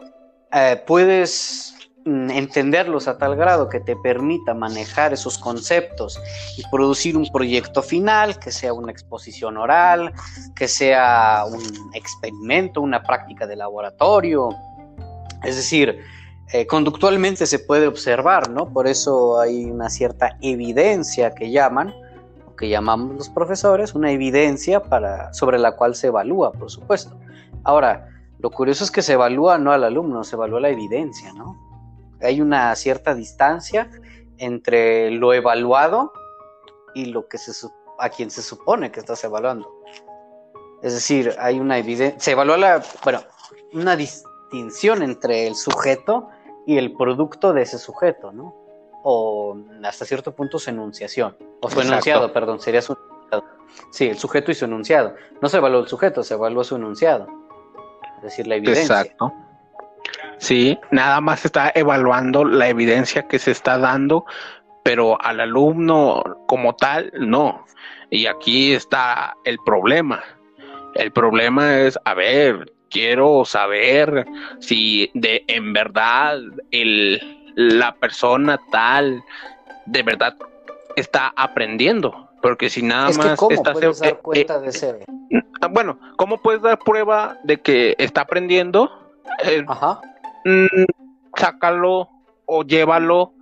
[0.52, 1.75] eh, puedes
[2.06, 6.22] entenderlos a tal grado que te permita manejar esos conceptos
[6.56, 10.14] y producir un proyecto final, que sea una exposición oral,
[10.56, 11.64] que sea un
[11.96, 14.50] experimento, una práctica de laboratorio.
[15.44, 16.00] Es decir,
[16.54, 18.70] eh, conductualmente se puede observar, ¿no?
[18.70, 21.92] Por eso hay una cierta evidencia que llaman,
[22.46, 27.18] o que llamamos los profesores, una evidencia para, sobre la cual se evalúa, por supuesto.
[27.64, 31.66] Ahora, lo curioso es que se evalúa no al alumno, se evalúa la evidencia, ¿no?
[32.22, 33.90] Hay una cierta distancia
[34.38, 36.12] entre lo evaluado
[36.94, 37.52] y lo que se
[38.00, 39.72] a quien se supone que estás evaluando.
[40.82, 43.22] Es decir, hay una evidencia, se evalúa la, bueno,
[43.74, 46.30] una distinción entre el sujeto
[46.68, 48.54] y el producto de ese sujeto, ¿no?
[49.04, 52.98] O hasta cierto punto su enunciación, o su enunciado, perdón, sería su
[53.92, 55.16] Sí, el sujeto y su enunciado.
[55.42, 57.28] No se evaluó el sujeto, se evaluó su enunciado.
[58.18, 59.02] Es decir, la evidencia.
[59.02, 59.34] Exacto.
[60.38, 64.26] Sí, nada más está evaluando la evidencia que se está dando,
[64.84, 67.66] pero al alumno como tal, no.
[68.10, 70.24] Y aquí está el problema.
[70.94, 74.26] El problema es, a ver, quiero saber
[74.60, 76.38] si de en verdad
[76.72, 79.24] el, la persona tal
[79.86, 80.36] de verdad
[80.96, 82.30] está aprendiendo.
[82.42, 84.98] Porque si nada más ¿cómo puedes dar eh, cuenta de ser?
[85.32, 88.92] Eh, bueno, ¿cómo puedes dar prueba de que está aprendiendo?
[89.44, 90.00] Eh, Ajá
[90.46, 90.86] Mm,
[91.36, 92.08] sácalo
[92.46, 93.34] o llévalo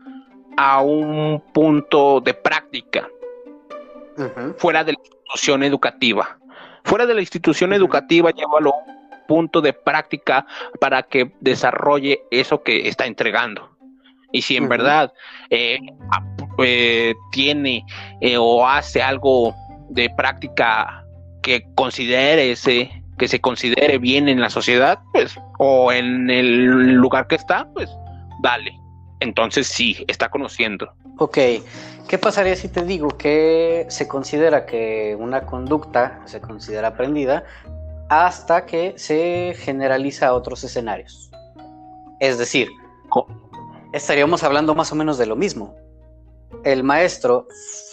[0.58, 3.10] a un punto de práctica
[4.58, 6.38] fuera de la institución educativa.
[6.86, 10.45] Fuera de la institución educativa, llévalo a un punto de práctica
[10.80, 13.70] para que desarrolle eso que está entregando.
[14.32, 15.14] Y si en verdad
[15.49, 15.80] eh,
[16.60, 17.86] eh, tiene
[18.22, 19.54] eh, o hace algo
[19.89, 21.06] de práctica
[21.41, 27.28] que considere ese que se considere bien en la sociedad, pues, o en el lugar
[27.28, 27.89] que está, pues,
[28.41, 28.72] dale.
[29.20, 30.91] Entonces sí, está conociendo.
[31.18, 31.38] Ok,
[32.08, 37.45] ¿qué pasaría si te digo que se considera que una conducta se considera aprendida
[38.10, 41.32] hasta que se generaliza a otros escenarios?
[42.20, 42.68] Es decir,
[43.93, 45.76] estaríamos hablando más o menos de lo mismo.
[46.64, 47.47] El maestro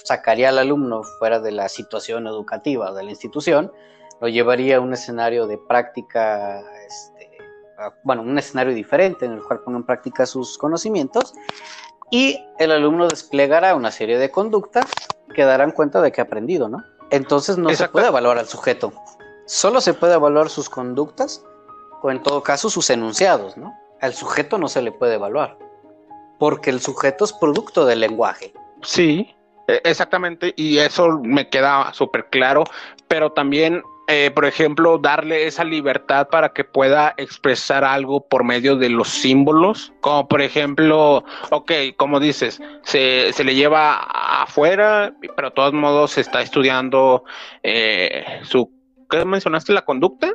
[0.04, 3.70] sacaría al alumno fuera de la situación educativa de la institución
[4.20, 7.09] lo llevaría a un escenario de práctica, este,
[8.02, 11.34] bueno, un escenario diferente en el cual ponga en práctica sus conocimientos
[12.10, 14.86] y el alumno desplegará una serie de conductas
[15.34, 16.84] que darán cuenta de que ha aprendido, ¿no?
[17.10, 18.92] Entonces no se puede evaluar al sujeto,
[19.46, 21.44] solo se puede evaluar sus conductas
[22.02, 23.74] o en todo caso sus enunciados, ¿no?
[24.00, 25.58] Al sujeto no se le puede evaluar,
[26.38, 28.52] porque el sujeto es producto del lenguaje.
[28.82, 29.34] Sí,
[29.66, 32.64] e, exactamente, y eso me queda súper claro,
[33.08, 33.82] pero también
[34.12, 39.08] eh, por ejemplo, darle esa libertad para que pueda expresar algo por medio de los
[39.08, 44.00] símbolos, como por ejemplo, ok, como dices, se, se le lleva
[44.42, 47.22] afuera, pero de todos modos se está estudiando
[47.62, 48.68] eh, su
[49.08, 49.72] ¿Qué mencionaste?
[49.72, 50.28] ¿La conducta?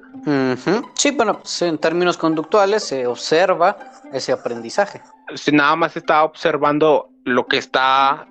[0.96, 3.78] Sí, bueno, pues en términos conductuales se observa
[4.12, 5.02] ese aprendizaje.
[5.34, 8.28] Si nada más está observando lo que está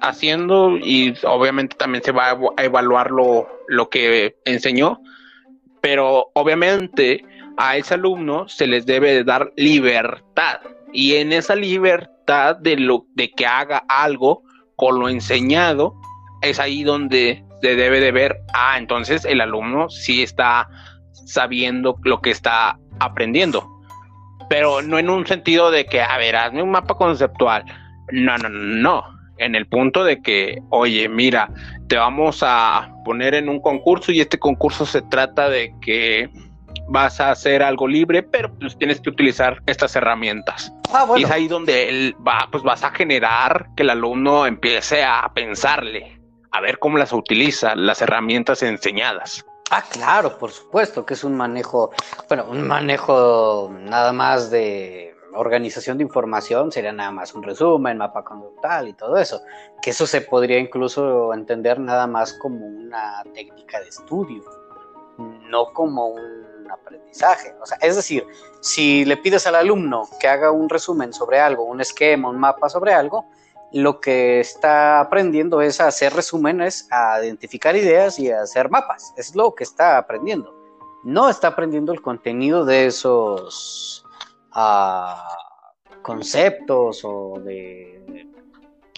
[0.00, 5.00] haciendo y obviamente también se va a evaluar lo, lo que enseñó,
[5.80, 7.24] pero obviamente
[7.56, 10.60] a ese alumno se les debe de dar libertad
[10.92, 14.42] y en esa libertad de, lo, de que haga algo
[14.76, 15.94] con lo enseñado
[16.42, 20.68] es ahí donde se debe de ver, ah, entonces el alumno sí está
[21.26, 23.66] sabiendo lo que está aprendiendo,
[24.48, 27.64] pero no en un sentido de que, a ver, hazme un mapa conceptual,
[28.12, 29.04] no, no, no, no,
[29.38, 31.50] en el punto de que, oye, mira,
[31.88, 36.30] te vamos a poner en un concurso y este concurso se trata de que
[36.88, 40.72] vas a hacer algo libre, pero pues tienes que utilizar estas herramientas.
[40.92, 45.02] Ah, y es ahí donde él va, pues vas a generar que el alumno empiece
[45.02, 46.20] a pensarle,
[46.52, 49.44] a ver cómo las utiliza, las herramientas enseñadas.
[49.70, 51.90] Ah, claro, por supuesto, que es un manejo,
[52.28, 55.03] bueno, un manejo nada más de
[55.34, 59.40] organización de información, sería nada más un resumen, mapa conductal y todo eso,
[59.82, 64.42] que eso se podría incluso entender nada más como una técnica de estudio,
[65.18, 67.54] no como un aprendizaje.
[67.60, 68.26] O sea, es decir,
[68.60, 72.68] si le pides al alumno que haga un resumen sobre algo, un esquema, un mapa
[72.68, 73.26] sobre algo,
[73.72, 79.12] lo que está aprendiendo es a hacer resúmenes, a identificar ideas y a hacer mapas.
[79.16, 80.54] Es lo que está aprendiendo.
[81.02, 84.03] No está aprendiendo el contenido de esos
[84.54, 85.36] ah,
[86.02, 88.26] conceptos o de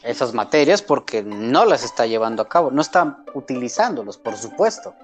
[0.03, 4.95] esas materias porque no las está llevando a cabo, no está utilizándolos, por supuesto.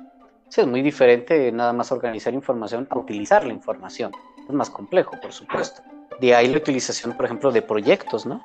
[0.54, 4.12] es muy diferente nada más organizar información a utilizar la información.
[4.48, 5.82] Es más complejo, por supuesto.
[6.20, 8.44] De ahí la utilización, por ejemplo, de proyectos, ¿no?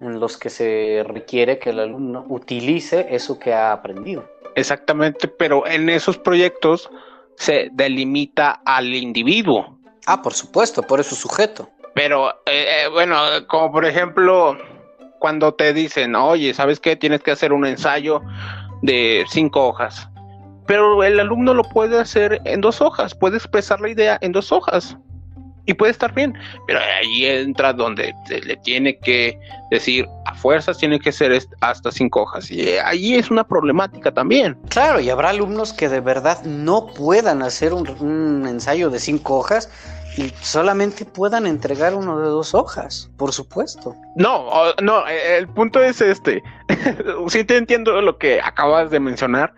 [0.00, 4.28] en los que se requiere que el alumno utilice eso que ha aprendido.
[4.54, 6.90] Exactamente, pero en esos proyectos
[7.36, 9.75] se delimita al individuo.
[10.06, 11.68] Ah, por supuesto, por eso sujeto.
[11.94, 14.56] Pero, eh, eh, bueno, como por ejemplo,
[15.18, 16.94] cuando te dicen, oye, ¿sabes qué?
[16.94, 18.22] Tienes que hacer un ensayo
[18.82, 20.08] de cinco hojas.
[20.66, 24.52] Pero el alumno lo puede hacer en dos hojas, puede expresar la idea en dos
[24.52, 24.96] hojas
[25.66, 26.32] y puede estar bien,
[26.66, 29.38] pero ahí entra donde se le tiene que
[29.70, 34.56] decir a fuerzas tiene que ser hasta cinco hojas y ahí es una problemática también.
[34.68, 39.68] Claro, y habrá alumnos que de verdad no puedan hacer un, ensayo de cinco hojas
[40.16, 43.94] y solamente puedan entregar uno de dos hojas, por supuesto.
[44.16, 44.50] No,
[44.82, 46.42] no, el punto es este.
[47.28, 49.54] sí te entiendo lo que acabas de mencionar,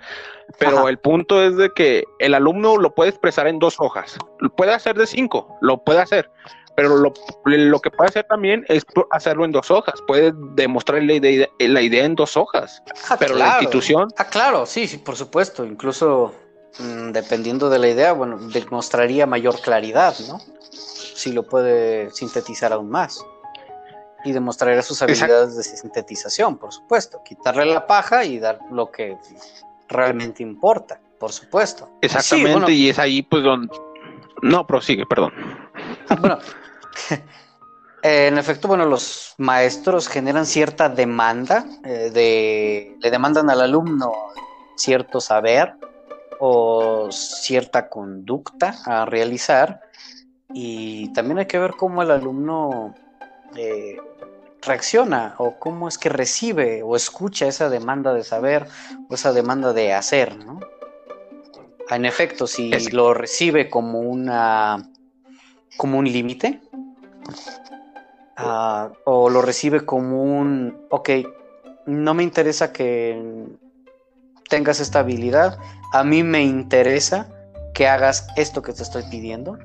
[0.58, 4.18] pero el punto es de que el alumno lo puede expresar en dos hojas.
[4.40, 6.30] Lo puede hacer de cinco, lo puede hacer.
[6.74, 10.00] Pero lo, que puede hacer también es hacerlo en dos hojas.
[10.06, 12.84] Puede demostrar la idea, la idea en dos hojas.
[13.08, 14.08] Ah, pero la institución.
[14.16, 15.64] Ah, claro, sí, sí, por supuesto.
[15.64, 16.32] Incluso
[16.78, 20.40] dependiendo de la idea, bueno, demostraría mayor claridad, ¿no?
[20.70, 23.24] Si lo puede sintetizar aún más.
[24.24, 27.20] Y demostraría sus habilidades de sintetización, por supuesto.
[27.24, 29.16] Quitarle la paja y dar lo que
[29.88, 31.88] realmente importa, por supuesto.
[32.00, 33.74] Exactamente, y es ahí pues donde...
[34.42, 35.32] No, prosigue, perdón.
[36.20, 36.38] Bueno,
[38.02, 44.12] en efecto, bueno, los maestros generan cierta demanda, eh, de, le demandan al alumno
[44.76, 45.74] cierto saber
[46.40, 49.80] o cierta conducta a realizar
[50.52, 52.94] y también hay que ver cómo el alumno
[53.56, 53.96] eh,
[54.62, 58.66] reacciona o cómo es que recibe o escucha esa demanda de saber
[59.08, 60.60] o esa demanda de hacer, ¿no?
[61.90, 64.90] En efecto, si lo recibe como una
[65.76, 66.60] como un límite
[68.36, 71.10] ah, o lo recibe como un, ok,
[71.86, 73.46] no me interesa que
[74.48, 75.58] tengas esta habilidad,
[75.92, 77.28] a mí me interesa
[77.74, 79.58] que hagas esto que te estoy pidiendo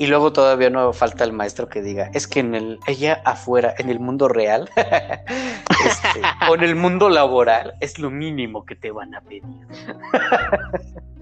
[0.00, 3.74] y luego todavía no falta el maestro que diga, es que en el, ella afuera,
[3.76, 8.90] en el mundo real, este, o en el mundo laboral, es lo mínimo que te
[8.92, 9.42] van a pedir.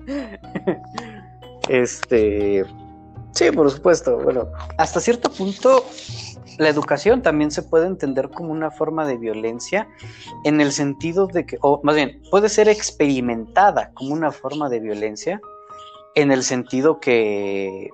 [1.69, 2.65] este,
[3.33, 4.17] sí, por supuesto.
[4.19, 5.85] Bueno, hasta cierto punto,
[6.59, 9.89] la educación también se puede entender como una forma de violencia
[10.45, 14.81] en el sentido de que, o más bien, puede ser experimentada como una forma de
[14.81, 15.41] violencia
[16.15, 17.91] en el sentido que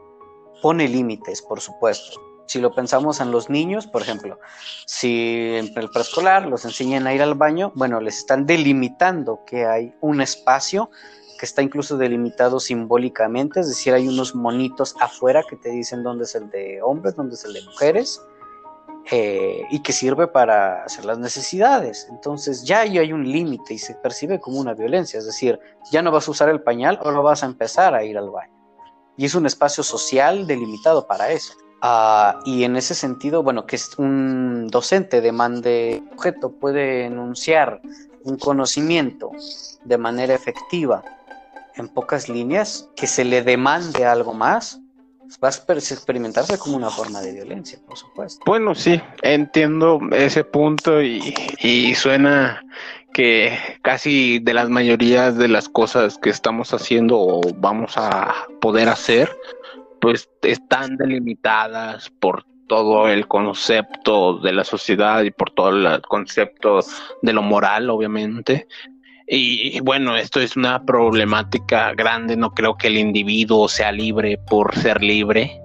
[0.62, 2.20] pone límites, por supuesto.
[2.46, 4.38] Si lo pensamos en los niños, por ejemplo,
[4.86, 9.66] si en el preescolar los enseñan a ir al baño, bueno, les están delimitando que
[9.66, 10.90] hay un espacio
[11.38, 16.24] que está incluso delimitado simbólicamente, es decir, hay unos monitos afuera que te dicen dónde
[16.24, 18.22] es el de hombres, dónde es el de mujeres,
[19.10, 22.06] eh, y que sirve para hacer las necesidades.
[22.10, 25.58] Entonces ya ahí hay un límite y se percibe como una violencia, es decir,
[25.90, 28.30] ya no vas a usar el pañal o no vas a empezar a ir al
[28.30, 28.54] baño
[29.16, 31.54] y es un espacio social delimitado para eso.
[31.80, 37.80] Ah, y en ese sentido, bueno, que es un docente demande objeto puede enunciar
[38.24, 39.30] un conocimiento
[39.84, 41.02] de manera efectiva
[41.76, 44.80] en pocas líneas, que se le demande algo más,
[45.42, 48.42] va a experimentarse como una forma de violencia, por supuesto.
[48.46, 52.62] Bueno, sí, entiendo ese punto y, y suena
[53.12, 58.88] que casi de las mayorías de las cosas que estamos haciendo o vamos a poder
[58.88, 59.30] hacer,
[60.00, 66.80] pues están delimitadas por todo el concepto de la sociedad y por todo el concepto
[67.22, 68.66] de lo moral, obviamente.
[69.26, 74.74] Y bueno, esto es una problemática grande, no creo que el individuo sea libre por
[74.76, 75.60] ser libre.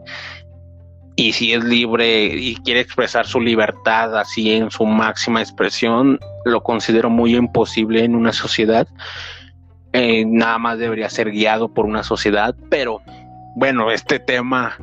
[1.17, 6.63] Y si es libre y quiere expresar su libertad así en su máxima expresión, lo
[6.63, 8.87] considero muy imposible en una sociedad.
[9.91, 13.01] Eh, nada más debería ser guiado por una sociedad, pero
[13.59, 14.77] bueno, este tema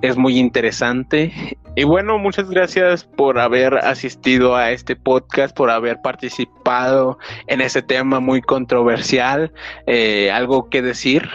[0.00, 1.32] es muy interesante.
[1.74, 7.18] Y bueno, muchas gracias por haber asistido a este podcast, por haber participado
[7.48, 9.52] en ese tema muy controversial.
[9.88, 11.28] Eh, ¿Algo que decir?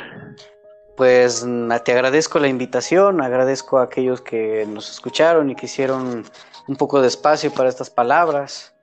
[0.96, 1.46] Pues
[1.84, 6.24] te agradezco la invitación, agradezco a aquellos que nos escucharon y que hicieron
[6.70, 8.74] un poco de espacio para estas palabras.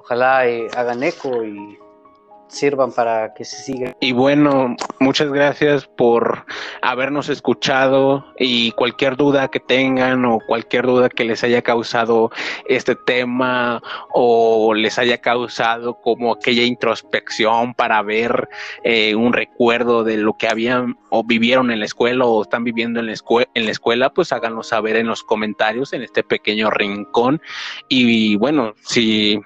[0.00, 1.78] Ojalá eh, hagan eco y
[2.48, 3.96] sirvan para que se siga.
[4.00, 6.44] Y bueno, muchas gracias por
[6.82, 12.30] habernos escuchado y cualquier duda que tengan o cualquier duda que les haya causado
[12.68, 13.82] este tema
[14.12, 18.48] o les haya causado como aquella introspección para ver
[18.84, 23.00] eh, un recuerdo de lo que habían o vivieron en la escuela o están viviendo
[23.00, 23.14] en la,
[23.54, 27.40] en la escuela, pues háganlo saber en los comentarios en este pequeño rincón.
[27.88, 29.40] Y bueno, si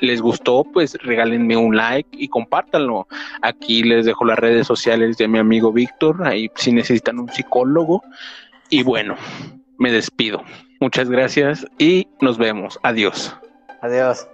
[0.00, 3.06] les gustó, pues regálenme un like y compártanlo.
[3.42, 8.02] Aquí les dejo las redes sociales de mi amigo Víctor, ahí si necesitan un psicólogo.
[8.68, 9.16] Y bueno,
[9.78, 10.42] me despido.
[10.80, 12.78] Muchas gracias y nos vemos.
[12.82, 13.36] Adiós.
[13.82, 14.26] Adiós.